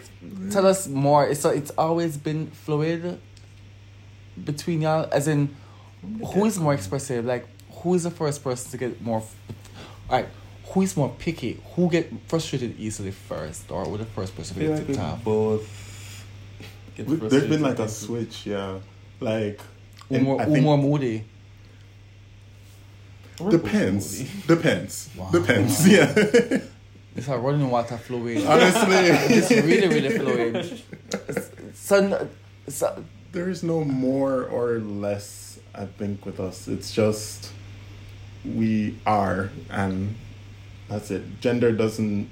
Tell 0.52 0.66
us 0.66 0.88
more. 0.88 1.34
So 1.34 1.50
it's 1.50 1.72
always 1.78 2.18
been 2.18 2.48
fluid 2.52 3.20
between 4.44 4.82
y'all, 4.82 5.08
as 5.12 5.28
in 5.28 5.56
who 6.34 6.46
is 6.46 6.60
more 6.60 6.74
expressive? 6.74 7.26
Like 7.26 7.48
who 7.72 7.94
is 7.94 8.04
the 8.04 8.12
first 8.12 8.44
person 8.44 8.70
to 8.72 8.78
get 8.78 9.02
more? 9.02 9.24
Alright, 10.10 10.28
who 10.66 10.82
is 10.82 10.98
more 10.98 11.10
picky? 11.18 11.62
Who 11.76 11.90
get 11.90 12.12
frustrated 12.28 12.78
easily 12.80 13.12
first, 13.12 13.72
or 13.72 13.86
who 13.86 13.98
the 13.98 14.06
first 14.06 14.36
person 14.36 14.56
to 14.56 14.60
feel 14.62 14.70
get 14.72 14.80
like 14.80 14.88
we 14.90 14.94
tipped 14.96 15.06
off? 15.06 15.24
both. 15.24 16.26
get 16.96 17.08
There's 17.30 17.48
been 17.48 17.62
like 17.62 17.80
a 17.80 17.88
switch, 17.88 18.46
yeah. 18.46 18.80
Like, 19.22 19.60
Who 20.10 20.16
and 20.16 20.24
more, 20.26 20.42
I 20.42 20.46
who 20.46 20.54
think- 20.54 20.64
more 20.66 20.78
moody? 20.78 21.24
We're 23.40 23.52
depends. 23.52 24.20
moody. 24.20 24.32
Depends. 24.48 25.10
Wow. 25.18 25.30
Depends. 25.32 25.88
Yeah. 25.88 26.60
It's 27.18 27.28
a 27.30 27.36
running 27.36 27.72
water 27.72 27.98
flowing. 27.98 28.46
Honestly, 28.46 28.96
it's 29.36 29.50
really, 29.50 29.88
really 29.88 30.20
flowing. 30.20 31.74
So, 31.74 32.30
so 32.68 33.04
there 33.32 33.50
is 33.50 33.64
no 33.64 33.84
more 33.84 34.46
or 34.46 34.78
less. 34.78 35.60
I 35.74 35.86
think 35.86 36.28
with 36.28 36.40
us, 36.40 36.68
it's 36.68 36.94
just 36.94 37.52
we 38.46 39.00
are, 39.08 39.50
and 39.72 40.16
that's 40.90 41.10
it. 41.10 41.42
Gender 41.42 41.72
doesn't. 41.72 42.30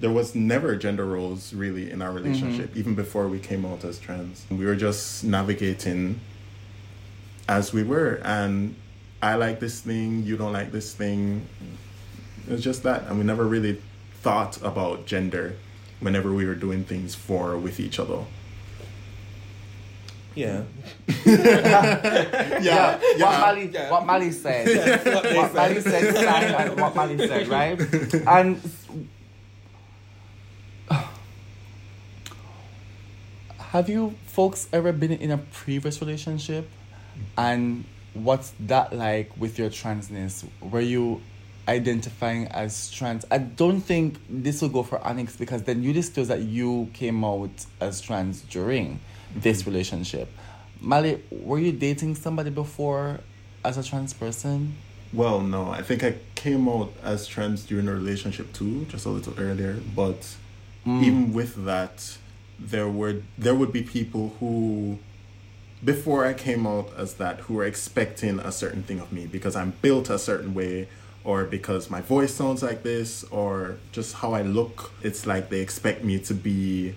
There 0.00 0.10
was 0.10 0.34
never 0.34 0.74
gender 0.74 1.04
roles 1.04 1.54
really 1.54 1.88
in 1.88 2.02
our 2.02 2.08
mm-hmm. 2.08 2.24
relationship, 2.24 2.76
even 2.76 2.96
before 2.96 3.28
we 3.28 3.38
came 3.38 3.64
out 3.64 3.84
as 3.84 4.00
trans. 4.00 4.46
We 4.50 4.66
were 4.66 4.76
just 4.76 5.22
navigating 5.22 6.20
as 7.48 7.72
we 7.72 7.84
were, 7.84 8.20
and 8.24 8.74
I 9.20 9.34
like 9.34 9.58
this 9.60 9.80
thing, 9.80 10.22
you 10.24 10.36
don't 10.36 10.52
like 10.52 10.70
this 10.72 10.92
thing. 10.94 11.46
It's 12.48 12.62
just 12.62 12.82
that, 12.84 13.04
and 13.08 13.18
we 13.18 13.24
never 13.24 13.44
really 13.44 13.80
thought 14.22 14.58
about 14.62 15.06
gender 15.06 15.56
whenever 16.00 16.32
we 16.32 16.46
were 16.46 16.54
doing 16.54 16.84
things 16.84 17.14
for 17.14 17.56
with 17.56 17.80
each 17.80 17.98
other. 17.98 18.20
Yeah. 20.34 20.62
Yeah, 21.26 21.98
What 22.54 22.62
yeah. 22.62 22.98
Mali, 23.18 23.66
Yeah. 23.66 23.90
what 23.90 24.06
Mali 24.06 24.30
said. 24.30 25.04
what 25.04 25.24
what 25.34 25.54
Mali 25.54 25.80
said. 25.80 26.14
said, 26.14 26.78
what 26.78 26.94
Mali 26.94 27.18
said, 27.18 27.48
right? 27.48 27.76
And 28.26 28.60
have 33.58 33.88
you 33.88 34.14
folks 34.26 34.68
ever 34.72 34.92
been 34.92 35.12
in 35.12 35.30
a 35.30 35.38
previous 35.38 36.00
relationship? 36.00 36.68
And 37.36 37.84
what's 38.24 38.52
that 38.60 38.92
like 38.92 39.30
with 39.36 39.58
your 39.58 39.70
transness? 39.70 40.44
Were 40.60 40.80
you 40.80 41.20
identifying 41.66 42.46
as 42.48 42.90
trans? 42.90 43.24
I 43.30 43.38
don't 43.38 43.80
think 43.80 44.18
this 44.28 44.62
will 44.62 44.68
go 44.70 44.82
for 44.82 44.98
Onyx 45.06 45.36
because 45.36 45.62
then 45.62 45.82
you 45.82 45.92
disclose 45.92 46.28
that 46.28 46.40
you 46.42 46.88
came 46.94 47.24
out 47.24 47.50
as 47.80 48.00
trans 48.00 48.42
during 48.42 49.00
this 49.34 49.66
relationship. 49.66 50.28
Mali, 50.80 51.22
were 51.30 51.58
you 51.58 51.72
dating 51.72 52.14
somebody 52.14 52.50
before 52.50 53.20
as 53.64 53.76
a 53.76 53.82
trans 53.82 54.12
person? 54.14 54.74
Well, 55.12 55.40
no, 55.40 55.70
I 55.70 55.82
think 55.82 56.04
I 56.04 56.14
came 56.34 56.68
out 56.68 56.92
as 57.02 57.26
trans 57.26 57.64
during 57.64 57.88
a 57.88 57.92
relationship 57.94 58.52
too, 58.52 58.84
just 58.86 59.06
a 59.06 59.08
little 59.10 59.34
earlier. 59.38 59.80
But 59.94 60.36
Mm. 60.86 61.02
even 61.02 61.32
with 61.32 61.64
that, 61.66 62.16
there 62.58 62.88
were 62.88 63.22
there 63.36 63.54
would 63.54 63.72
be 63.72 63.82
people 63.82 64.34
who, 64.40 64.98
before 65.84 66.26
I 66.26 66.34
came 66.34 66.66
out 66.66 66.90
as 66.96 67.14
that, 67.14 67.40
who 67.40 67.54
were 67.54 67.64
expecting 67.64 68.40
a 68.40 68.50
certain 68.50 68.82
thing 68.82 69.00
of 69.00 69.12
me 69.12 69.26
because 69.26 69.54
I'm 69.56 69.74
built 69.82 70.10
a 70.10 70.18
certain 70.18 70.54
way, 70.54 70.88
or 71.24 71.44
because 71.44 71.90
my 71.90 72.00
voice 72.00 72.34
sounds 72.34 72.62
like 72.62 72.82
this, 72.82 73.24
or 73.24 73.78
just 73.92 74.16
how 74.16 74.32
I 74.32 74.42
look. 74.42 74.92
It's 75.02 75.26
like 75.26 75.50
they 75.50 75.60
expect 75.60 76.02
me 76.04 76.18
to 76.20 76.34
be 76.34 76.94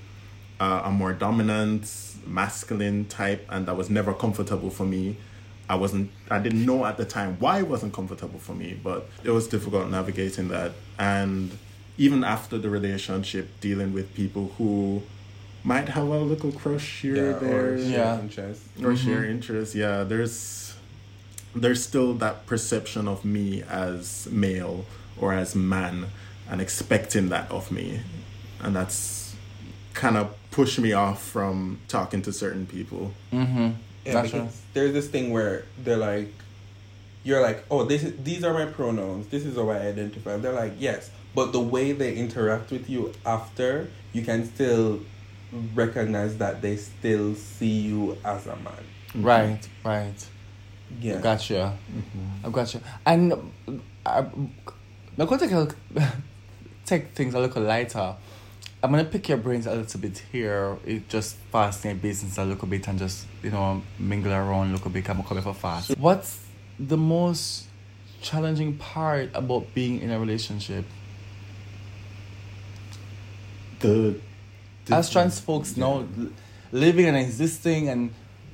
uh, 0.60 0.84
a 0.86 0.92
more 0.92 1.14
dominant, 1.14 1.92
masculine 2.26 3.06
type, 3.06 3.46
and 3.50 3.66
that 3.68 3.76
was 3.76 3.90
never 3.90 4.14
comfortable 4.14 4.70
for 4.70 4.86
me. 4.86 5.18
I 5.70 5.76
wasn't, 5.76 6.12
I 6.30 6.40
didn't 6.40 6.66
know 6.66 6.86
at 6.86 6.98
the 6.98 7.06
time 7.06 7.38
why 7.40 7.60
it 7.60 7.68
wasn't 7.68 7.94
comfortable 7.94 8.40
for 8.40 8.54
me, 8.54 8.78
but 8.82 9.08
it 9.24 9.32
was 9.32 9.48
difficult 9.48 9.90
navigating 9.90 10.50
that. 10.50 10.74
And 11.00 11.58
even 11.98 12.24
after 12.24 12.58
the 12.58 12.70
relationship, 12.70 13.60
dealing 13.62 13.94
with 13.94 14.14
people 14.14 14.54
who 14.58 15.04
might 15.64 15.90
have 15.90 16.08
a 16.08 16.18
little 16.20 16.52
crush 16.52 17.02
here 17.02 17.32
or 17.36 17.40
there 17.40 17.74
or 17.74 17.78
share 17.78 17.88
Yeah. 17.90 18.20
interest. 18.20 18.62
or 18.82 18.92
Mhm. 18.94 18.98
share 19.06 19.26
interests. 19.26 19.76
Yeah, 19.76 20.04
there's 20.04 20.74
there's 21.54 21.84
still 21.84 22.14
that 22.14 22.46
perception 22.46 23.10
of 23.10 23.26
me 23.26 23.62
as 23.70 24.26
male 24.32 24.86
or 25.20 25.34
as 25.34 25.54
man 25.54 26.06
and 26.50 26.62
expecting 26.62 27.28
that 27.28 27.52
of 27.52 27.70
me. 27.72 28.00
And 28.62 28.74
that's 28.74 29.34
kind 29.94 30.16
of 30.16 30.34
pushed 30.52 30.80
me 30.80 30.94
off 30.94 31.22
from 31.22 31.80
talking 31.90 32.22
to 32.22 32.32
certain 32.32 32.66
people. 32.66 33.12
Mm-hmm. 33.34 33.72
Yeah, 34.06 34.14
Gotcha. 34.14 34.48
there's 34.74 34.94
this 34.94 35.08
thing 35.10 35.32
where 35.32 35.66
they're 35.84 35.98
like, 35.98 36.32
you're 37.26 37.42
like, 37.42 37.66
oh, 37.70 37.84
this 37.84 38.04
is, 38.04 38.14
these 38.24 38.46
are 38.46 38.54
my 38.54 38.66
pronouns. 38.66 39.28
This 39.28 39.44
is 39.46 39.58
how 39.58 39.70
I 39.72 39.80
identify. 39.80 40.38
They're 40.38 40.54
like, 40.54 40.74
yes, 40.80 41.10
but 41.36 41.52
the 41.52 41.60
way 41.60 41.92
they 41.92 42.16
interact 42.16 42.72
with 42.72 42.90
you 42.90 43.12
after, 43.26 43.90
you 44.14 44.22
can 44.24 44.46
still 44.46 45.02
recognize 45.74 46.38
that 46.38 46.62
they 46.62 46.78
still 46.78 47.36
see 47.36 47.82
you 47.82 48.18
as 48.24 48.48
a 48.48 48.56
man. 48.58 48.74
Right, 49.16 49.70
right. 49.84 50.28
Yeah. 51.00 51.20
Gotcha. 51.20 51.78
I 52.44 52.50
gotcha. 52.50 52.82
And 53.06 53.34
uh, 54.06 54.24
I'm 54.26 54.54
going 55.18 55.40
to 55.40 55.48
take, 55.48 55.52
a, 55.52 56.14
take 56.86 57.12
things 57.14 57.34
a 57.34 57.40
little 57.40 57.64
lighter. 57.64 58.16
I'm 58.84 58.92
going 58.92 59.06
to 59.06 59.12
pick 59.12 59.30
your 59.30 59.38
brains 59.38 59.68
a 59.68 59.76
little 59.76 60.00
bit 60.00 60.24
here. 60.32 60.78
It 60.86 61.08
just 61.08 61.36
fasten 61.52 61.92
your 61.92 62.00
business 62.00 62.38
a 62.38 62.46
little 62.46 62.68
bit 62.68 62.88
and 62.88 62.98
just, 62.98 63.28
you 63.44 63.52
know, 63.52 63.82
mingle 64.00 64.32
around 64.32 64.70
a 64.70 64.74
little 64.74 64.90
bit. 64.90 65.08
I'm 65.10 65.22
coming 65.24 65.44
for 65.44 65.54
fast. 65.54 65.96
What's 65.98 66.44
the 66.80 66.98
most 66.98 67.68
challenging 68.22 68.78
part 68.78 69.30
about 69.34 69.74
being 69.76 70.02
in 70.02 70.10
a 70.10 70.20
relationship? 70.20 70.86
The, 73.82 74.20
the 74.86 74.96
As 74.96 75.10
trans 75.10 75.40
folks 75.40 75.78
yeah. 75.78 75.84
know, 75.84 76.08
living 76.72 77.06
and 77.06 77.18
existing 77.18 77.90
and 77.90 78.12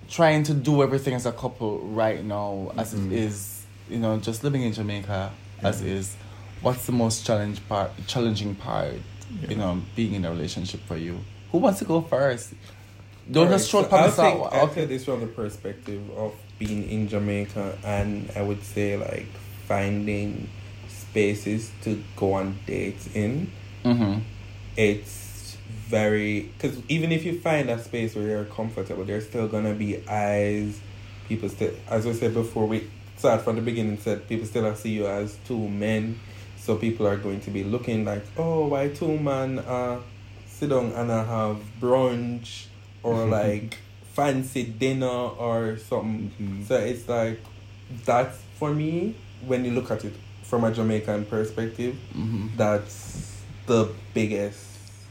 trying 0.09 0.43
to 0.43 0.53
do 0.53 0.83
everything 0.83 1.13
as 1.13 1.25
a 1.25 1.31
couple 1.31 1.79
right 1.79 2.23
now, 2.23 2.71
as 2.77 2.93
Mhm. 2.93 3.07
it 3.11 3.13
is, 3.19 3.63
you 3.89 3.99
know, 3.99 4.17
just 4.17 4.43
living 4.43 4.63
in 4.63 4.73
Jamaica 4.73 5.31
as 5.63 5.81
Yeah. 5.81 5.93
is. 5.93 6.15
What's 6.61 6.85
the 6.85 6.91
most 6.91 7.25
challenge 7.25 7.59
part, 7.67 7.91
challenging 8.07 8.55
part, 8.55 8.93
Yeah. 9.41 9.49
you 9.49 9.55
know, 9.57 9.81
being 9.95 10.13
in 10.13 10.25
a 10.25 10.29
relationship 10.31 10.81
for 10.87 10.97
you? 10.97 11.19
Who 11.51 11.59
wants 11.59 11.79
to 11.79 11.85
go 11.85 12.01
first? 12.01 12.53
Don't 13.29 13.49
just 13.49 13.69
throw 13.69 13.83
past 13.83 14.17
out. 14.19 14.53
I'll 14.53 14.67
Okay. 14.67 14.85
this 14.85 15.03
from 15.05 15.19
the 15.19 15.27
perspective 15.27 16.01
of 16.17 16.33
being 16.57 16.89
in 16.89 17.07
Jamaica, 17.09 17.77
and 17.83 18.31
I 18.35 18.41
would 18.41 18.63
say 18.63 18.95
like 18.97 19.27
finding 19.67 20.47
spaces 20.87 21.71
to 21.83 22.01
go 22.15 22.33
on 22.33 22.57
dates 22.65 23.09
in. 23.13 23.51
Mm-hmm. 23.83 24.19
It's 24.77 25.26
very 25.87 26.41
because 26.41 26.77
even 26.89 27.11
if 27.11 27.25
you 27.25 27.39
find 27.39 27.69
a 27.69 27.81
space 27.81 28.15
where 28.15 28.27
you're 28.27 28.45
comfortable, 28.45 29.03
there's 29.05 29.27
still 29.27 29.47
gonna 29.47 29.73
be 29.73 30.07
eyes. 30.07 30.79
People 31.27 31.49
still, 31.49 31.73
as 31.89 32.05
we 32.05 32.13
said 32.13 32.33
before, 32.33 32.65
we 32.67 32.89
started 33.17 33.43
from 33.43 33.55
the 33.55 33.61
beginning. 33.61 33.97
Said 33.97 34.27
people 34.27 34.45
still 34.45 34.73
see 34.75 34.91
you 34.91 35.07
as 35.07 35.37
two 35.47 35.67
men, 35.67 36.19
so 36.57 36.75
people 36.75 37.07
are 37.07 37.17
going 37.17 37.41
to 37.41 37.51
be 37.51 37.63
looking 37.63 38.05
like, 38.05 38.23
oh, 38.37 38.67
why 38.67 38.89
two 38.89 39.17
man 39.17 39.59
uh 39.59 39.99
sit 40.47 40.69
down 40.69 40.91
and 40.93 41.11
uh, 41.11 41.23
have 41.23 41.57
brunch 41.79 42.65
or 43.03 43.25
like 43.39 43.77
fancy 44.13 44.63
dinner 44.63 45.05
or 45.07 45.77
something. 45.77 46.31
Mhm. 46.39 46.67
So 46.67 46.75
it's 46.77 47.07
like 47.07 47.39
that's 48.05 48.37
for 48.55 48.73
me 48.73 49.15
when 49.45 49.63
you 49.65 49.71
look 49.71 49.91
at 49.91 50.03
it 50.03 50.13
from 50.43 50.63
a 50.63 50.71
Jamaican 50.71 51.25
perspective. 51.25 51.95
Mm-hmm. 52.15 52.57
That's 52.57 53.41
the 53.67 53.89
biggest. 54.13 54.63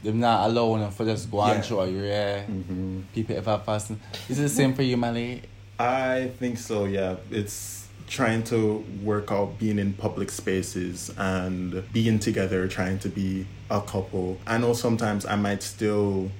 They're 0.03 0.13
not 0.13 0.49
alone 0.49 0.89
for 0.91 1.05
just 1.05 1.29
go 1.31 1.45
Yeah. 1.47 1.61
show 1.61 1.83
you, 1.83 2.03
yeah. 2.03 2.43
Mhm. 2.45 3.03
People 3.13 3.35
ever 3.37 3.61
fasten. 3.65 3.99
Is 4.29 4.39
it 4.39 4.43
the 4.43 4.49
same 4.49 4.73
for 4.73 4.83
you, 4.83 4.95
Mali? 4.97 5.41
I 5.79 6.31
think 6.39 6.57
so, 6.57 6.85
yeah. 6.85 7.15
It's 7.31 7.87
trying 8.07 8.41
to 8.43 8.85
work 9.03 9.31
out 9.31 9.59
being 9.59 9.79
in 9.79 9.93
public 9.93 10.31
spaces 10.31 11.11
and 11.17 11.83
being 11.91 12.19
together, 12.19 12.67
trying 12.67 12.99
to 12.99 13.09
be 13.09 13.45
a 13.69 13.81
couple. 13.81 14.37
I 14.47 14.57
know 14.59 14.73
sometimes 14.73 15.25
I 15.25 15.35
might 15.35 15.61
still 15.61 16.31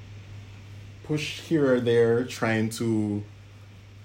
push 1.04 1.42
here 1.42 1.74
or 1.76 1.80
there, 1.80 2.24
trying 2.24 2.70
to, 2.70 3.24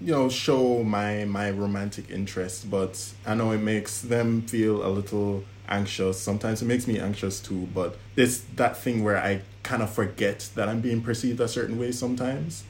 you 0.01 0.11
know, 0.11 0.29
show 0.29 0.83
my 0.83 1.25
my 1.25 1.51
romantic 1.51 2.09
interest, 2.11 2.69
but 2.69 3.13
I 3.25 3.33
know 3.35 3.51
it 3.51 3.61
makes 3.61 4.01
them 4.01 4.41
feel 4.41 4.85
a 4.85 4.89
little 4.89 5.43
anxious. 5.69 6.19
Sometimes 6.19 6.61
it 6.61 6.65
makes 6.65 6.87
me 6.87 6.99
anxious 6.99 7.39
too, 7.39 7.67
but 7.73 7.97
it's 8.15 8.39
that 8.55 8.77
thing 8.77 9.03
where 9.03 9.17
I 9.17 9.41
kind 9.63 9.81
of 9.81 9.89
forget 9.91 10.49
that 10.55 10.67
I'm 10.69 10.81
being 10.81 11.01
perceived 11.01 11.39
a 11.39 11.47
certain 11.47 11.79
way 11.79 11.91
sometimes 11.91 12.63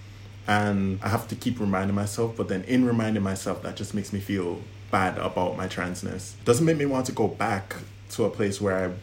and 0.48 1.00
I 1.02 1.10
have 1.10 1.28
to 1.30 1.36
keep 1.36 1.60
reminding 1.60 1.96
myself. 1.96 2.36
But 2.36 2.50
then, 2.50 2.64
in 2.66 2.86
reminding 2.86 3.24
myself, 3.24 3.64
that 3.64 3.76
just 3.76 3.94
makes 3.94 4.12
me 4.12 4.20
feel 4.20 4.60
bad 4.92 5.18
about 5.18 5.56
my 5.58 5.68
transness. 5.68 6.34
Doesn't 6.46 6.66
make 6.66 6.78
me 6.78 6.86
want 6.86 7.06
to 7.08 7.12
go 7.14 7.28
back 7.28 7.76
to 8.12 8.26
a 8.26 8.30
place 8.30 8.60
where 8.62 8.90
I 8.90 8.94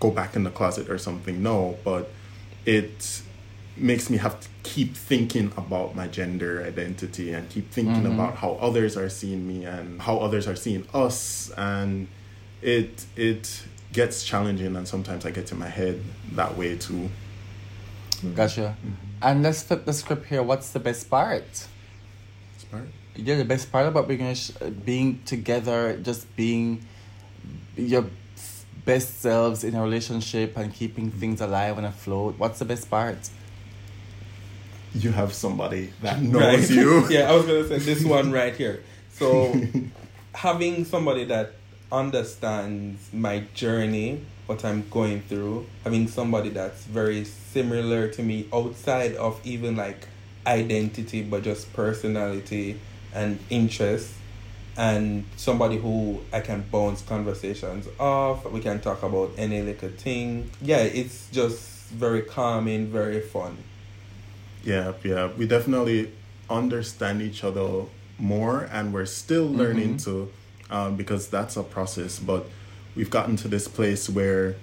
go 0.00 0.10
back 0.10 0.36
in 0.36 0.44
the 0.44 0.50
closet 0.50 0.88
or 0.88 0.96
something. 0.98 1.42
No, 1.42 1.76
but 1.84 2.10
it 2.64 3.20
makes 3.76 4.08
me 4.10 4.16
have 4.18 4.40
to 4.40 4.48
keep 4.62 4.96
thinking 4.96 5.52
about 5.56 5.94
my 5.94 6.06
gender 6.06 6.64
identity 6.64 7.32
and 7.32 7.48
keep 7.50 7.70
thinking 7.72 8.04
Mhm. 8.04 8.14
about 8.14 8.36
how 8.36 8.52
others 8.60 8.96
are 8.96 9.08
seeing 9.08 9.46
me 9.46 9.64
and 9.64 10.00
how 10.02 10.18
others 10.18 10.46
are 10.48 10.56
seeing 10.56 10.84
us 10.94 11.50
and 11.56 12.06
it 12.62 13.06
it 13.16 13.62
gets 13.92 14.24
challenging 14.24 14.76
and 14.76 14.86
sometimes 14.86 15.24
I 15.24 15.30
get 15.30 15.50
in 15.50 15.58
my 15.58 15.68
head 15.68 16.02
that 16.32 16.56
way 16.56 16.76
too. 16.76 17.08
Mm. 18.20 18.34
Gotcha. 18.34 18.76
Mm-hmm. 18.78 18.92
And 19.22 19.42
let's 19.42 19.62
flip 19.62 19.84
the 19.84 19.92
script 19.92 20.26
here. 20.26 20.42
What's 20.42 20.70
the 20.70 20.80
best 20.80 21.08
part? 21.10 21.66
Smart. 22.58 22.88
Yeah, 23.16 23.36
the 23.36 23.44
best 23.44 23.72
part 23.72 23.86
about 23.86 24.06
being 24.06 24.22
a 24.22 24.34
sh- 24.34 24.52
being 24.84 25.20
together, 25.24 25.98
just 26.02 26.34
being 26.36 26.86
your 27.76 28.06
best 28.84 29.20
selves 29.20 29.64
in 29.64 29.74
a 29.74 29.82
relationship 29.82 30.56
and 30.56 30.72
keeping 30.72 31.10
mm-hmm. 31.10 31.18
things 31.18 31.40
alive 31.40 31.78
and 31.78 31.86
afloat. 31.86 32.38
What's 32.38 32.58
the 32.58 32.64
best 32.64 32.88
part? 32.88 33.18
you 34.94 35.12
have 35.12 35.32
somebody 35.32 35.92
that 36.02 36.20
knows 36.22 36.70
you. 36.70 37.08
yeah, 37.10 37.30
I 37.30 37.34
was 37.34 37.46
gonna 37.46 37.66
say 37.66 37.78
this 37.78 38.04
one 38.04 38.32
right 38.32 38.54
here. 38.54 38.82
So 39.12 39.54
having 40.34 40.84
somebody 40.84 41.24
that 41.26 41.54
understands 41.90 43.12
my 43.12 43.44
journey, 43.54 44.20
what 44.46 44.64
I'm 44.64 44.88
going 44.90 45.22
through, 45.22 45.66
having 45.84 46.08
somebody 46.08 46.50
that's 46.50 46.84
very 46.84 47.24
similar 47.24 48.08
to 48.08 48.22
me 48.22 48.46
outside 48.52 49.14
of 49.16 49.40
even 49.44 49.76
like 49.76 50.06
identity 50.46 51.22
but 51.22 51.42
just 51.42 51.72
personality 51.72 52.80
and 53.14 53.38
interest 53.50 54.12
and 54.76 55.24
somebody 55.36 55.76
who 55.76 56.20
I 56.32 56.40
can 56.40 56.64
bounce 56.70 57.02
conversations 57.02 57.88
off. 57.98 58.50
We 58.50 58.60
can 58.60 58.80
talk 58.80 59.02
about 59.02 59.32
any 59.36 59.60
little 59.60 59.88
thing. 59.90 60.50
Yeah, 60.62 60.78
it's 60.78 61.28
just 61.30 61.88
very 61.88 62.22
calming, 62.22 62.86
very 62.86 63.20
fun. 63.20 63.56
Yeah, 64.64 64.92
yeah. 65.02 65.30
We 65.36 65.46
definitely 65.46 66.12
understand 66.48 67.22
each 67.22 67.42
other 67.44 67.84
more, 68.18 68.68
and 68.70 68.92
we're 68.92 69.06
still 69.06 69.46
learning 69.48 69.94
Mhm. 69.96 70.04
to, 70.04 70.30
um, 70.70 70.96
because 70.96 71.28
that's 71.28 71.56
a 71.56 71.62
process. 71.62 72.18
But 72.18 72.46
we've 72.96 73.10
gotten 73.10 73.36
to 73.36 73.48
this 73.48 73.68
place 73.68 74.08
where 74.08 74.56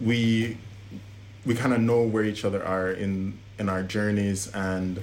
we 0.00 0.58
we 1.44 1.54
kind 1.54 1.72
of 1.72 1.80
know 1.80 2.02
where 2.02 2.24
each 2.24 2.44
other 2.44 2.64
are 2.64 2.90
in 2.90 3.38
in 3.58 3.68
our 3.68 3.82
journeys, 3.82 4.48
and 4.48 5.02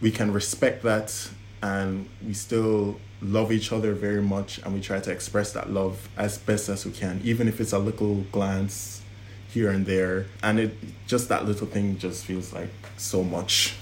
we 0.00 0.10
can 0.10 0.32
respect 0.32 0.82
that, 0.82 1.28
and 1.62 2.08
we 2.26 2.34
still 2.34 3.00
love 3.22 3.50
each 3.50 3.72
other 3.72 3.94
very 3.94 4.22
much, 4.22 4.58
and 4.58 4.74
we 4.74 4.80
try 4.80 5.00
to 5.00 5.10
express 5.10 5.52
that 5.52 5.70
love 5.70 6.08
as 6.16 6.38
best 6.38 6.68
as 6.68 6.84
we 6.84 6.92
can, 6.92 7.20
even 7.24 7.48
if 7.48 7.60
it's 7.60 7.72
a 7.72 7.78
little 7.78 8.16
glance 8.32 9.02
here 9.56 9.70
and 9.70 9.86
there 9.86 10.26
and 10.42 10.60
it 10.60 10.76
just 11.06 11.30
that 11.30 11.46
little 11.46 11.66
thing 11.66 11.96
just 11.96 12.26
feels 12.26 12.52
like 12.52 12.68
so 12.98 13.24
much 13.24 13.74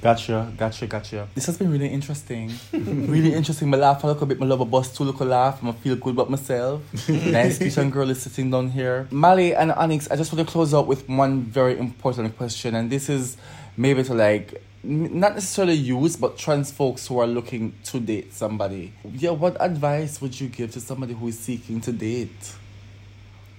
Gotcha, 0.00 0.50
gotcha, 0.56 0.86
gotcha. 0.86 1.28
This 1.34 1.46
has 1.46 1.58
been 1.58 1.70
really 1.70 1.88
interesting. 1.88 2.52
really 2.72 3.34
interesting. 3.34 3.72
I 3.74 3.76
laugh 3.76 4.02
a 4.02 4.06
little 4.06 4.26
bit. 4.26 4.40
I 4.40 4.44
love 4.46 4.60
a 4.60 4.64
bus 4.64 4.96
too. 4.96 5.04
Look, 5.04 5.20
a 5.20 5.24
laugh. 5.24 5.62
I 5.62 5.72
feel 5.72 5.96
good 5.96 6.14
about 6.14 6.30
myself. 6.30 6.80
nice 7.08 7.58
kitchen 7.58 7.90
girl 7.90 8.08
is 8.08 8.22
sitting 8.22 8.50
down 8.50 8.70
here. 8.70 9.06
Mali 9.10 9.54
and 9.54 9.72
Onyx, 9.72 10.10
I 10.10 10.16
just 10.16 10.32
want 10.32 10.46
to 10.46 10.50
close 10.50 10.72
out 10.72 10.86
with 10.86 11.06
one 11.08 11.42
very 11.42 11.78
important 11.78 12.36
question, 12.38 12.74
and 12.74 12.90
this 12.90 13.10
is 13.10 13.36
maybe 13.76 14.02
to 14.04 14.14
like 14.14 14.62
not 14.82 15.34
necessarily 15.34 15.74
use, 15.74 16.16
but 16.16 16.38
trans 16.38 16.70
folks 16.70 17.06
who 17.06 17.18
are 17.18 17.26
looking 17.26 17.74
to 17.84 18.00
date 18.00 18.32
somebody. 18.32 18.94
Yeah, 19.04 19.30
what 19.30 19.60
advice 19.60 20.22
would 20.22 20.40
you 20.40 20.48
give 20.48 20.70
to 20.72 20.80
somebody 20.80 21.12
who 21.12 21.28
is 21.28 21.38
seeking 21.38 21.82
to 21.82 21.92
date? 21.92 22.54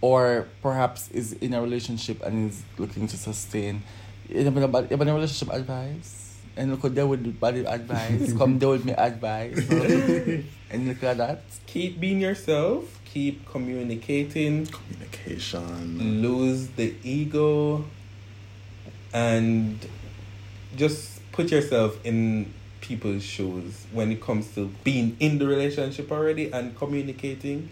Or 0.01 0.47
perhaps 0.63 1.11
is 1.11 1.33
in 1.33 1.53
a 1.53 1.61
relationship 1.61 2.23
and 2.23 2.49
is 2.49 2.63
looking 2.79 3.05
to 3.07 3.17
sustain. 3.17 3.83
You 4.27 4.43
have 4.45 4.55
you 4.55 4.61
have 4.61 5.01
any 5.01 5.11
relationship 5.11 5.53
advice? 5.53 6.30
And 6.57 6.71
look 6.71 6.93
there 6.93 7.07
with 7.07 7.39
bad 7.39 7.55
advice. 7.55 8.33
Come 8.37 8.59
there 8.59 8.69
with 8.69 8.85
me 8.85 8.93
advice. 8.93 9.69
and 10.69 10.87
look 10.87 11.03
at 11.03 11.17
that. 11.17 11.43
Keep 11.65 11.99
being 11.99 12.19
yourself, 12.19 12.99
keep 13.05 13.47
communicating, 13.47 14.65
communication 14.65 16.21
lose 16.21 16.67
the 16.69 16.95
ego 17.03 17.85
and 19.13 19.85
just 20.75 21.19
put 21.31 21.51
yourself 21.51 21.97
in 22.05 22.53
people's 22.81 23.23
shoes 23.23 23.85
when 23.91 24.11
it 24.11 24.21
comes 24.21 24.53
to 24.55 24.71
being 24.83 25.15
in 25.19 25.37
the 25.37 25.47
relationship 25.47 26.11
already 26.11 26.51
and 26.51 26.75
communicating. 26.77 27.69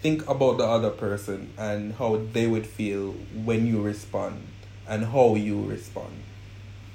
Think 0.00 0.28
about 0.28 0.58
the 0.58 0.64
other 0.64 0.90
person 0.90 1.52
and 1.56 1.94
how 1.94 2.20
they 2.32 2.46
would 2.46 2.66
feel 2.66 3.12
when 3.44 3.66
you 3.66 3.80
respond 3.80 4.46
and 4.86 5.06
how 5.06 5.34
you 5.34 5.62
respond. 5.64 6.12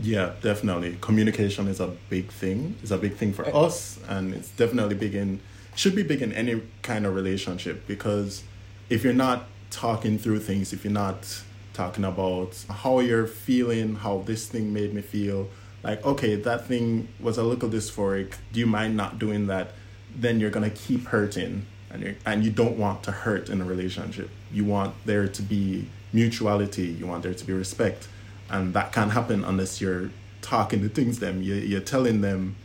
Yeah, 0.02 0.34
definitely. 0.42 0.98
Communication 1.02 1.68
is 1.68 1.80
a 1.80 1.88
big 2.10 2.32
thing. 2.32 2.76
It's 2.82 2.92
a 2.92 2.98
big 2.98 3.16
thing 3.16 3.34
for 3.34 3.46
us, 3.54 4.00
and 4.08 4.34
it's 4.34 4.50
definitely 4.52 4.96
big 4.96 5.16
in 5.16 5.42
should 5.76 5.96
be 5.96 6.04
big 6.04 6.22
in 6.22 6.34
any 6.34 6.62
kind 6.82 7.06
of 7.06 7.16
relationship 7.16 7.88
because 7.88 8.44
if 8.90 9.04
you're 9.04 9.14
not 9.14 9.46
talking 9.70 10.18
through 10.18 10.40
things, 10.40 10.74
if 10.74 10.84
you're 10.84 10.92
not 10.92 11.42
talking 11.74 12.04
about 12.04 12.66
how 12.70 13.00
you're 13.00 13.28
feeling, 13.28 13.96
how 13.96 14.18
this 14.26 14.48
thing 14.48 14.74
made 14.74 14.94
me 14.94 15.02
feel, 15.02 15.48
like 15.84 16.06
okay, 16.06 16.36
that 16.36 16.66
thing 16.66 17.08
was 17.20 17.38
a 17.38 17.44
little 17.44 17.70
dysphoric. 17.70 18.36
Do 18.54 18.60
you 18.60 18.68
mind 18.68 18.96
not 18.96 19.20
doing 19.20 19.48
that? 19.48 19.74
Then 20.16 20.40
you're 20.40 20.50
gonna 20.50 20.70
keep 20.70 21.08
hurting, 21.08 21.66
and 21.92 22.04
you 22.04 22.16
and 22.26 22.44
you 22.44 22.52
don't 22.52 22.78
want 22.78 23.04
to 23.04 23.12
hurt 23.12 23.50
in 23.50 23.62
a 23.62 23.66
relationship. 23.66 24.30
You 24.52 24.64
want 24.64 24.96
there 25.06 25.28
to 25.28 25.42
be 25.42 25.88
mutuality. 26.14 26.88
You 26.88 27.06
want 27.06 27.24
there 27.24 27.34
to 27.34 27.46
be 27.46 27.54
respect 27.54 28.08
and 28.50 28.74
that 28.74 28.92
can't 28.92 29.12
happen 29.12 29.44
unless 29.44 29.80
you're 29.82 30.10
talking 30.42 30.82
to 30.82 30.90
things 30.90 31.20
them 31.20 31.42
you, 31.42 31.56
you're 31.56 31.82
telling 31.82 32.22
them 32.22 32.56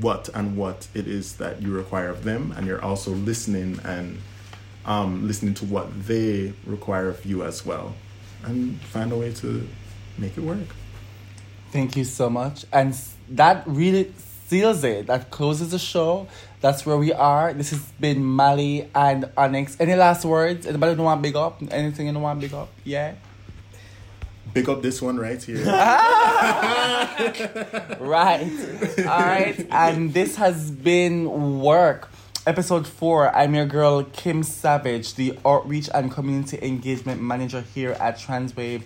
what 0.00 0.28
and 0.34 0.56
what 0.56 0.86
it 0.94 1.06
is 1.06 1.36
that 1.36 1.60
you 1.60 1.72
require 1.72 2.08
of 2.08 2.24
them 2.24 2.52
and 2.56 2.66
you're 2.66 2.82
also 2.82 3.10
listening 3.10 3.80
and 3.84 4.18
um, 4.84 5.26
listening 5.26 5.54
to 5.54 5.64
what 5.64 6.06
they 6.06 6.52
require 6.66 7.08
of 7.08 7.24
you 7.24 7.44
as 7.44 7.64
well 7.64 7.94
and 8.44 8.80
find 8.80 9.12
a 9.12 9.16
way 9.16 9.32
to 9.32 9.66
make 10.18 10.36
it 10.36 10.40
work 10.42 10.74
Thank 11.72 11.96
you 11.96 12.04
so 12.04 12.28
much. 12.28 12.66
And 12.70 12.94
that 13.30 13.64
really 13.66 14.12
seals 14.46 14.84
it. 14.84 15.06
That 15.06 15.30
closes 15.30 15.70
the 15.70 15.78
show. 15.78 16.28
That's 16.60 16.84
where 16.84 16.98
we 16.98 17.14
are. 17.14 17.54
This 17.54 17.70
has 17.70 17.80
been 17.98 18.22
Mali 18.22 18.90
and 18.94 19.30
Onyx. 19.38 19.78
Any 19.80 19.94
last 19.94 20.26
words? 20.26 20.66
Anybody 20.66 21.00
want 21.00 21.22
big 21.22 21.34
up? 21.34 21.62
Anything 21.70 22.08
you 22.08 22.18
want 22.18 22.40
big 22.40 22.52
up? 22.52 22.68
Yeah? 22.84 23.14
Big 24.52 24.68
up 24.68 24.82
this 24.82 25.00
one 25.00 25.16
right 25.16 25.42
here 25.42 25.64
Right. 28.00 28.50
All 28.98 29.20
right. 29.20 29.66
And 29.70 30.12
this 30.12 30.36
has 30.36 30.70
been 30.70 31.60
Work, 31.60 32.10
episode 32.46 32.86
four. 32.86 33.34
I'm 33.34 33.54
your 33.54 33.66
girl, 33.66 34.04
Kim 34.04 34.42
Savage, 34.42 35.14
the 35.14 35.38
Outreach 35.44 35.88
and 35.94 36.10
Community 36.10 36.58
Engagement 36.60 37.22
Manager 37.22 37.62
here 37.74 37.92
at 37.92 38.18
Transwave. 38.18 38.82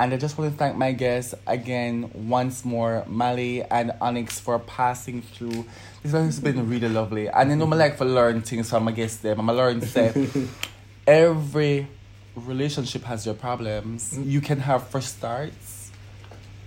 And 0.00 0.14
I 0.14 0.16
just 0.16 0.38
want 0.38 0.52
to 0.52 0.56
thank 0.56 0.76
my 0.76 0.92
guests 0.92 1.34
again, 1.46 2.10
once 2.14 2.64
more, 2.64 3.04
Mali 3.08 3.64
and 3.64 3.92
Onyx, 4.00 4.38
for 4.38 4.60
passing 4.60 5.22
through. 5.22 5.64
This 6.04 6.12
has 6.12 6.38
been 6.38 6.68
really 6.68 6.88
lovely. 6.88 7.28
And 7.28 7.50
I 7.50 7.54
know 7.56 7.66
I 7.66 7.74
like 7.74 7.96
for 7.96 8.04
learn 8.04 8.42
things 8.42 8.70
from 8.70 8.84
my 8.84 8.92
guests 8.92 9.18
them. 9.18 9.40
I'm 9.40 9.48
a 9.48 9.52
learn 9.52 9.80
say 9.80 10.28
every 11.06 11.88
relationship 12.46 13.04
has 13.04 13.24
your 13.26 13.34
problems. 13.34 14.16
You 14.18 14.40
can 14.40 14.60
have 14.60 14.88
first 14.88 15.18
starts 15.18 15.90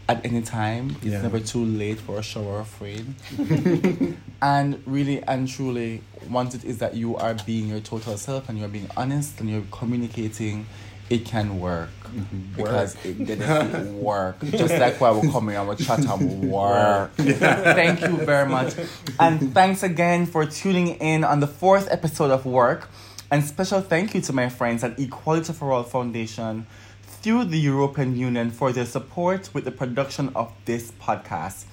at 0.10 0.26
any 0.26 0.42
time. 0.42 0.96
It's 0.98 1.06
Yeah. 1.06 1.22
never 1.22 1.40
too 1.40 1.64
late 1.66 2.00
for 2.00 2.20
a 2.20 2.24
shower 2.24 2.60
of 2.60 2.82
rain. 2.82 3.16
and 4.42 4.82
really 4.86 5.22
and 5.24 5.48
truly, 5.48 6.02
once 6.30 6.54
it 6.56 6.64
is 6.66 6.80
that 6.80 6.96
you 6.96 7.16
are 7.18 7.36
being 7.46 7.68
your 7.68 7.80
total 7.80 8.18
self 8.18 8.50
and 8.50 8.60
you're 8.60 8.68
being 8.68 8.90
honest 8.98 9.40
and 9.40 9.50
you're 9.50 9.64
communicating, 9.72 10.66
it 11.10 11.26
can 11.26 11.60
work. 11.60 11.90
Mm-hmm. 12.06 12.56
Because 12.58 12.96
it 13.06 13.26
didn't 13.26 14.02
work. 14.02 14.38
Just 14.52 14.74
like 14.76 15.00
why 15.00 15.12
we're 15.12 15.32
coming 15.32 15.56
and 15.56 15.68
we're 15.68 15.76
chat 15.76 16.00
and 16.00 16.52
work. 16.52 17.14
Thank 17.16 18.02
you 18.02 18.18
very 18.26 18.50
much. 18.50 18.74
And 19.20 19.54
thanks 19.54 19.82
again 19.84 20.26
for 20.26 20.46
tuning 20.46 20.88
in 20.96 21.24
on 21.24 21.40
the 21.40 21.48
fourth 21.48 21.88
episode 21.92 22.32
of 22.32 22.46
Work. 22.46 22.90
And 23.32 23.46
special 23.46 23.80
thank 23.80 24.14
you 24.14 24.20
to 24.24 24.34
my 24.34 24.50
friends 24.50 24.84
at 24.84 25.00
Equality 25.00 25.54
for 25.54 25.72
All 25.72 25.84
Foundation 25.84 26.68
through 27.02 27.46
the 27.46 27.58
European 27.58 28.18
Union 28.18 28.52
for 28.52 28.74
their 28.74 28.86
support 28.86 29.50
with 29.54 29.64
the 29.64 29.72
production 29.72 30.34
of 30.36 30.52
this 30.66 30.92
podcast. 30.92 31.64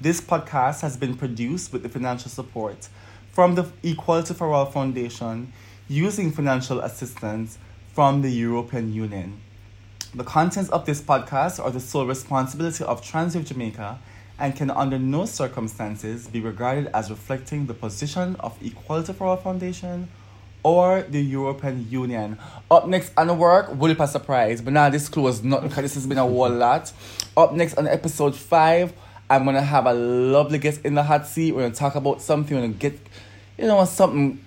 This 0.00 0.20
podcast 0.20 0.80
has 0.82 0.96
been 0.96 1.16
produced 1.16 1.72
with 1.72 1.82
the 1.82 1.88
financial 1.88 2.30
support 2.30 2.88
from 3.32 3.56
the 3.56 3.68
Equality 3.82 4.32
for 4.32 4.52
All 4.54 4.66
Foundation 4.66 5.52
using 5.88 6.30
financial 6.30 6.78
assistance 6.78 7.58
from 7.92 8.22
the 8.22 8.30
European 8.30 8.92
Union. 8.92 9.40
The 10.14 10.22
contents 10.22 10.70
of 10.70 10.86
this 10.86 11.00
podcast 11.00 11.58
are 11.58 11.72
the 11.72 11.80
sole 11.80 12.06
responsibility 12.06 12.84
of 12.84 13.02
Transwave 13.02 13.48
Jamaica 13.48 13.98
and 14.38 14.54
can 14.54 14.70
under 14.70 15.00
no 15.00 15.24
circumstances 15.24 16.28
be 16.28 16.38
regarded 16.38 16.86
as 16.94 17.10
reflecting 17.10 17.66
the 17.66 17.74
position 17.74 18.36
of 18.36 18.56
Equality 18.62 19.12
for 19.14 19.26
All 19.26 19.36
Foundation 19.36 20.08
or 20.62 21.02
the 21.02 21.20
European 21.20 21.88
Union. 21.90 22.38
Up 22.70 22.86
next 22.86 23.12
on 23.16 23.28
the 23.28 23.34
work, 23.34 23.68
will 23.74 23.94
be 23.94 24.02
a 24.02 24.06
surprise, 24.06 24.60
but 24.60 24.72
now 24.72 24.88
disclose 24.90 25.42
nothing 25.42 25.68
because 25.68 25.82
this 25.82 25.94
has 25.94 26.06
been 26.06 26.18
a 26.18 26.22
whole 26.22 26.50
lot. 26.50 26.92
Up 27.36 27.52
next 27.52 27.74
on 27.78 27.86
episode 27.86 28.34
five, 28.34 28.92
I'm 29.30 29.44
gonna 29.44 29.62
have 29.62 29.86
a 29.86 29.94
lovely 29.94 30.58
guest 30.58 30.80
in 30.84 30.94
the 30.94 31.02
hot 31.02 31.26
seat. 31.26 31.52
We're 31.52 31.62
gonna 31.62 31.74
talk 31.74 31.94
about 31.94 32.20
something, 32.22 32.56
we're 32.56 32.62
gonna 32.62 32.74
get, 32.74 32.98
you 33.56 33.66
know, 33.66 33.84
something 33.84 34.44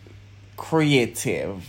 creative. 0.57 1.63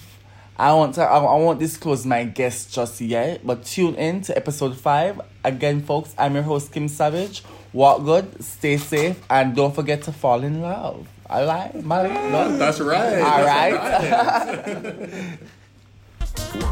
I 0.56 0.72
won't 0.74 0.98
I, 0.98 1.04
I 1.04 1.36
won't 1.36 1.58
disclose 1.58 2.04
my 2.04 2.24
guest 2.24 2.72
just 2.74 3.00
yet, 3.00 3.46
but 3.46 3.64
tune 3.64 3.94
in 3.94 4.20
to 4.22 4.36
episode 4.36 4.76
five. 4.76 5.20
Again, 5.44 5.82
folks, 5.82 6.14
I'm 6.18 6.34
your 6.34 6.42
host 6.42 6.72
Kim 6.72 6.88
Savage. 6.88 7.42
Walk 7.72 8.04
good, 8.04 8.44
stay 8.44 8.76
safe, 8.76 9.18
and 9.30 9.56
don't 9.56 9.74
forget 9.74 10.02
to 10.02 10.12
fall 10.12 10.44
in 10.44 10.60
love. 10.60 11.08
I 11.32 11.42
Mali, 11.82 12.10
no? 12.10 12.56
that's 12.58 12.78
right 12.78 13.22
All 13.22 13.44
That's 13.44 14.68
right. 14.68 15.38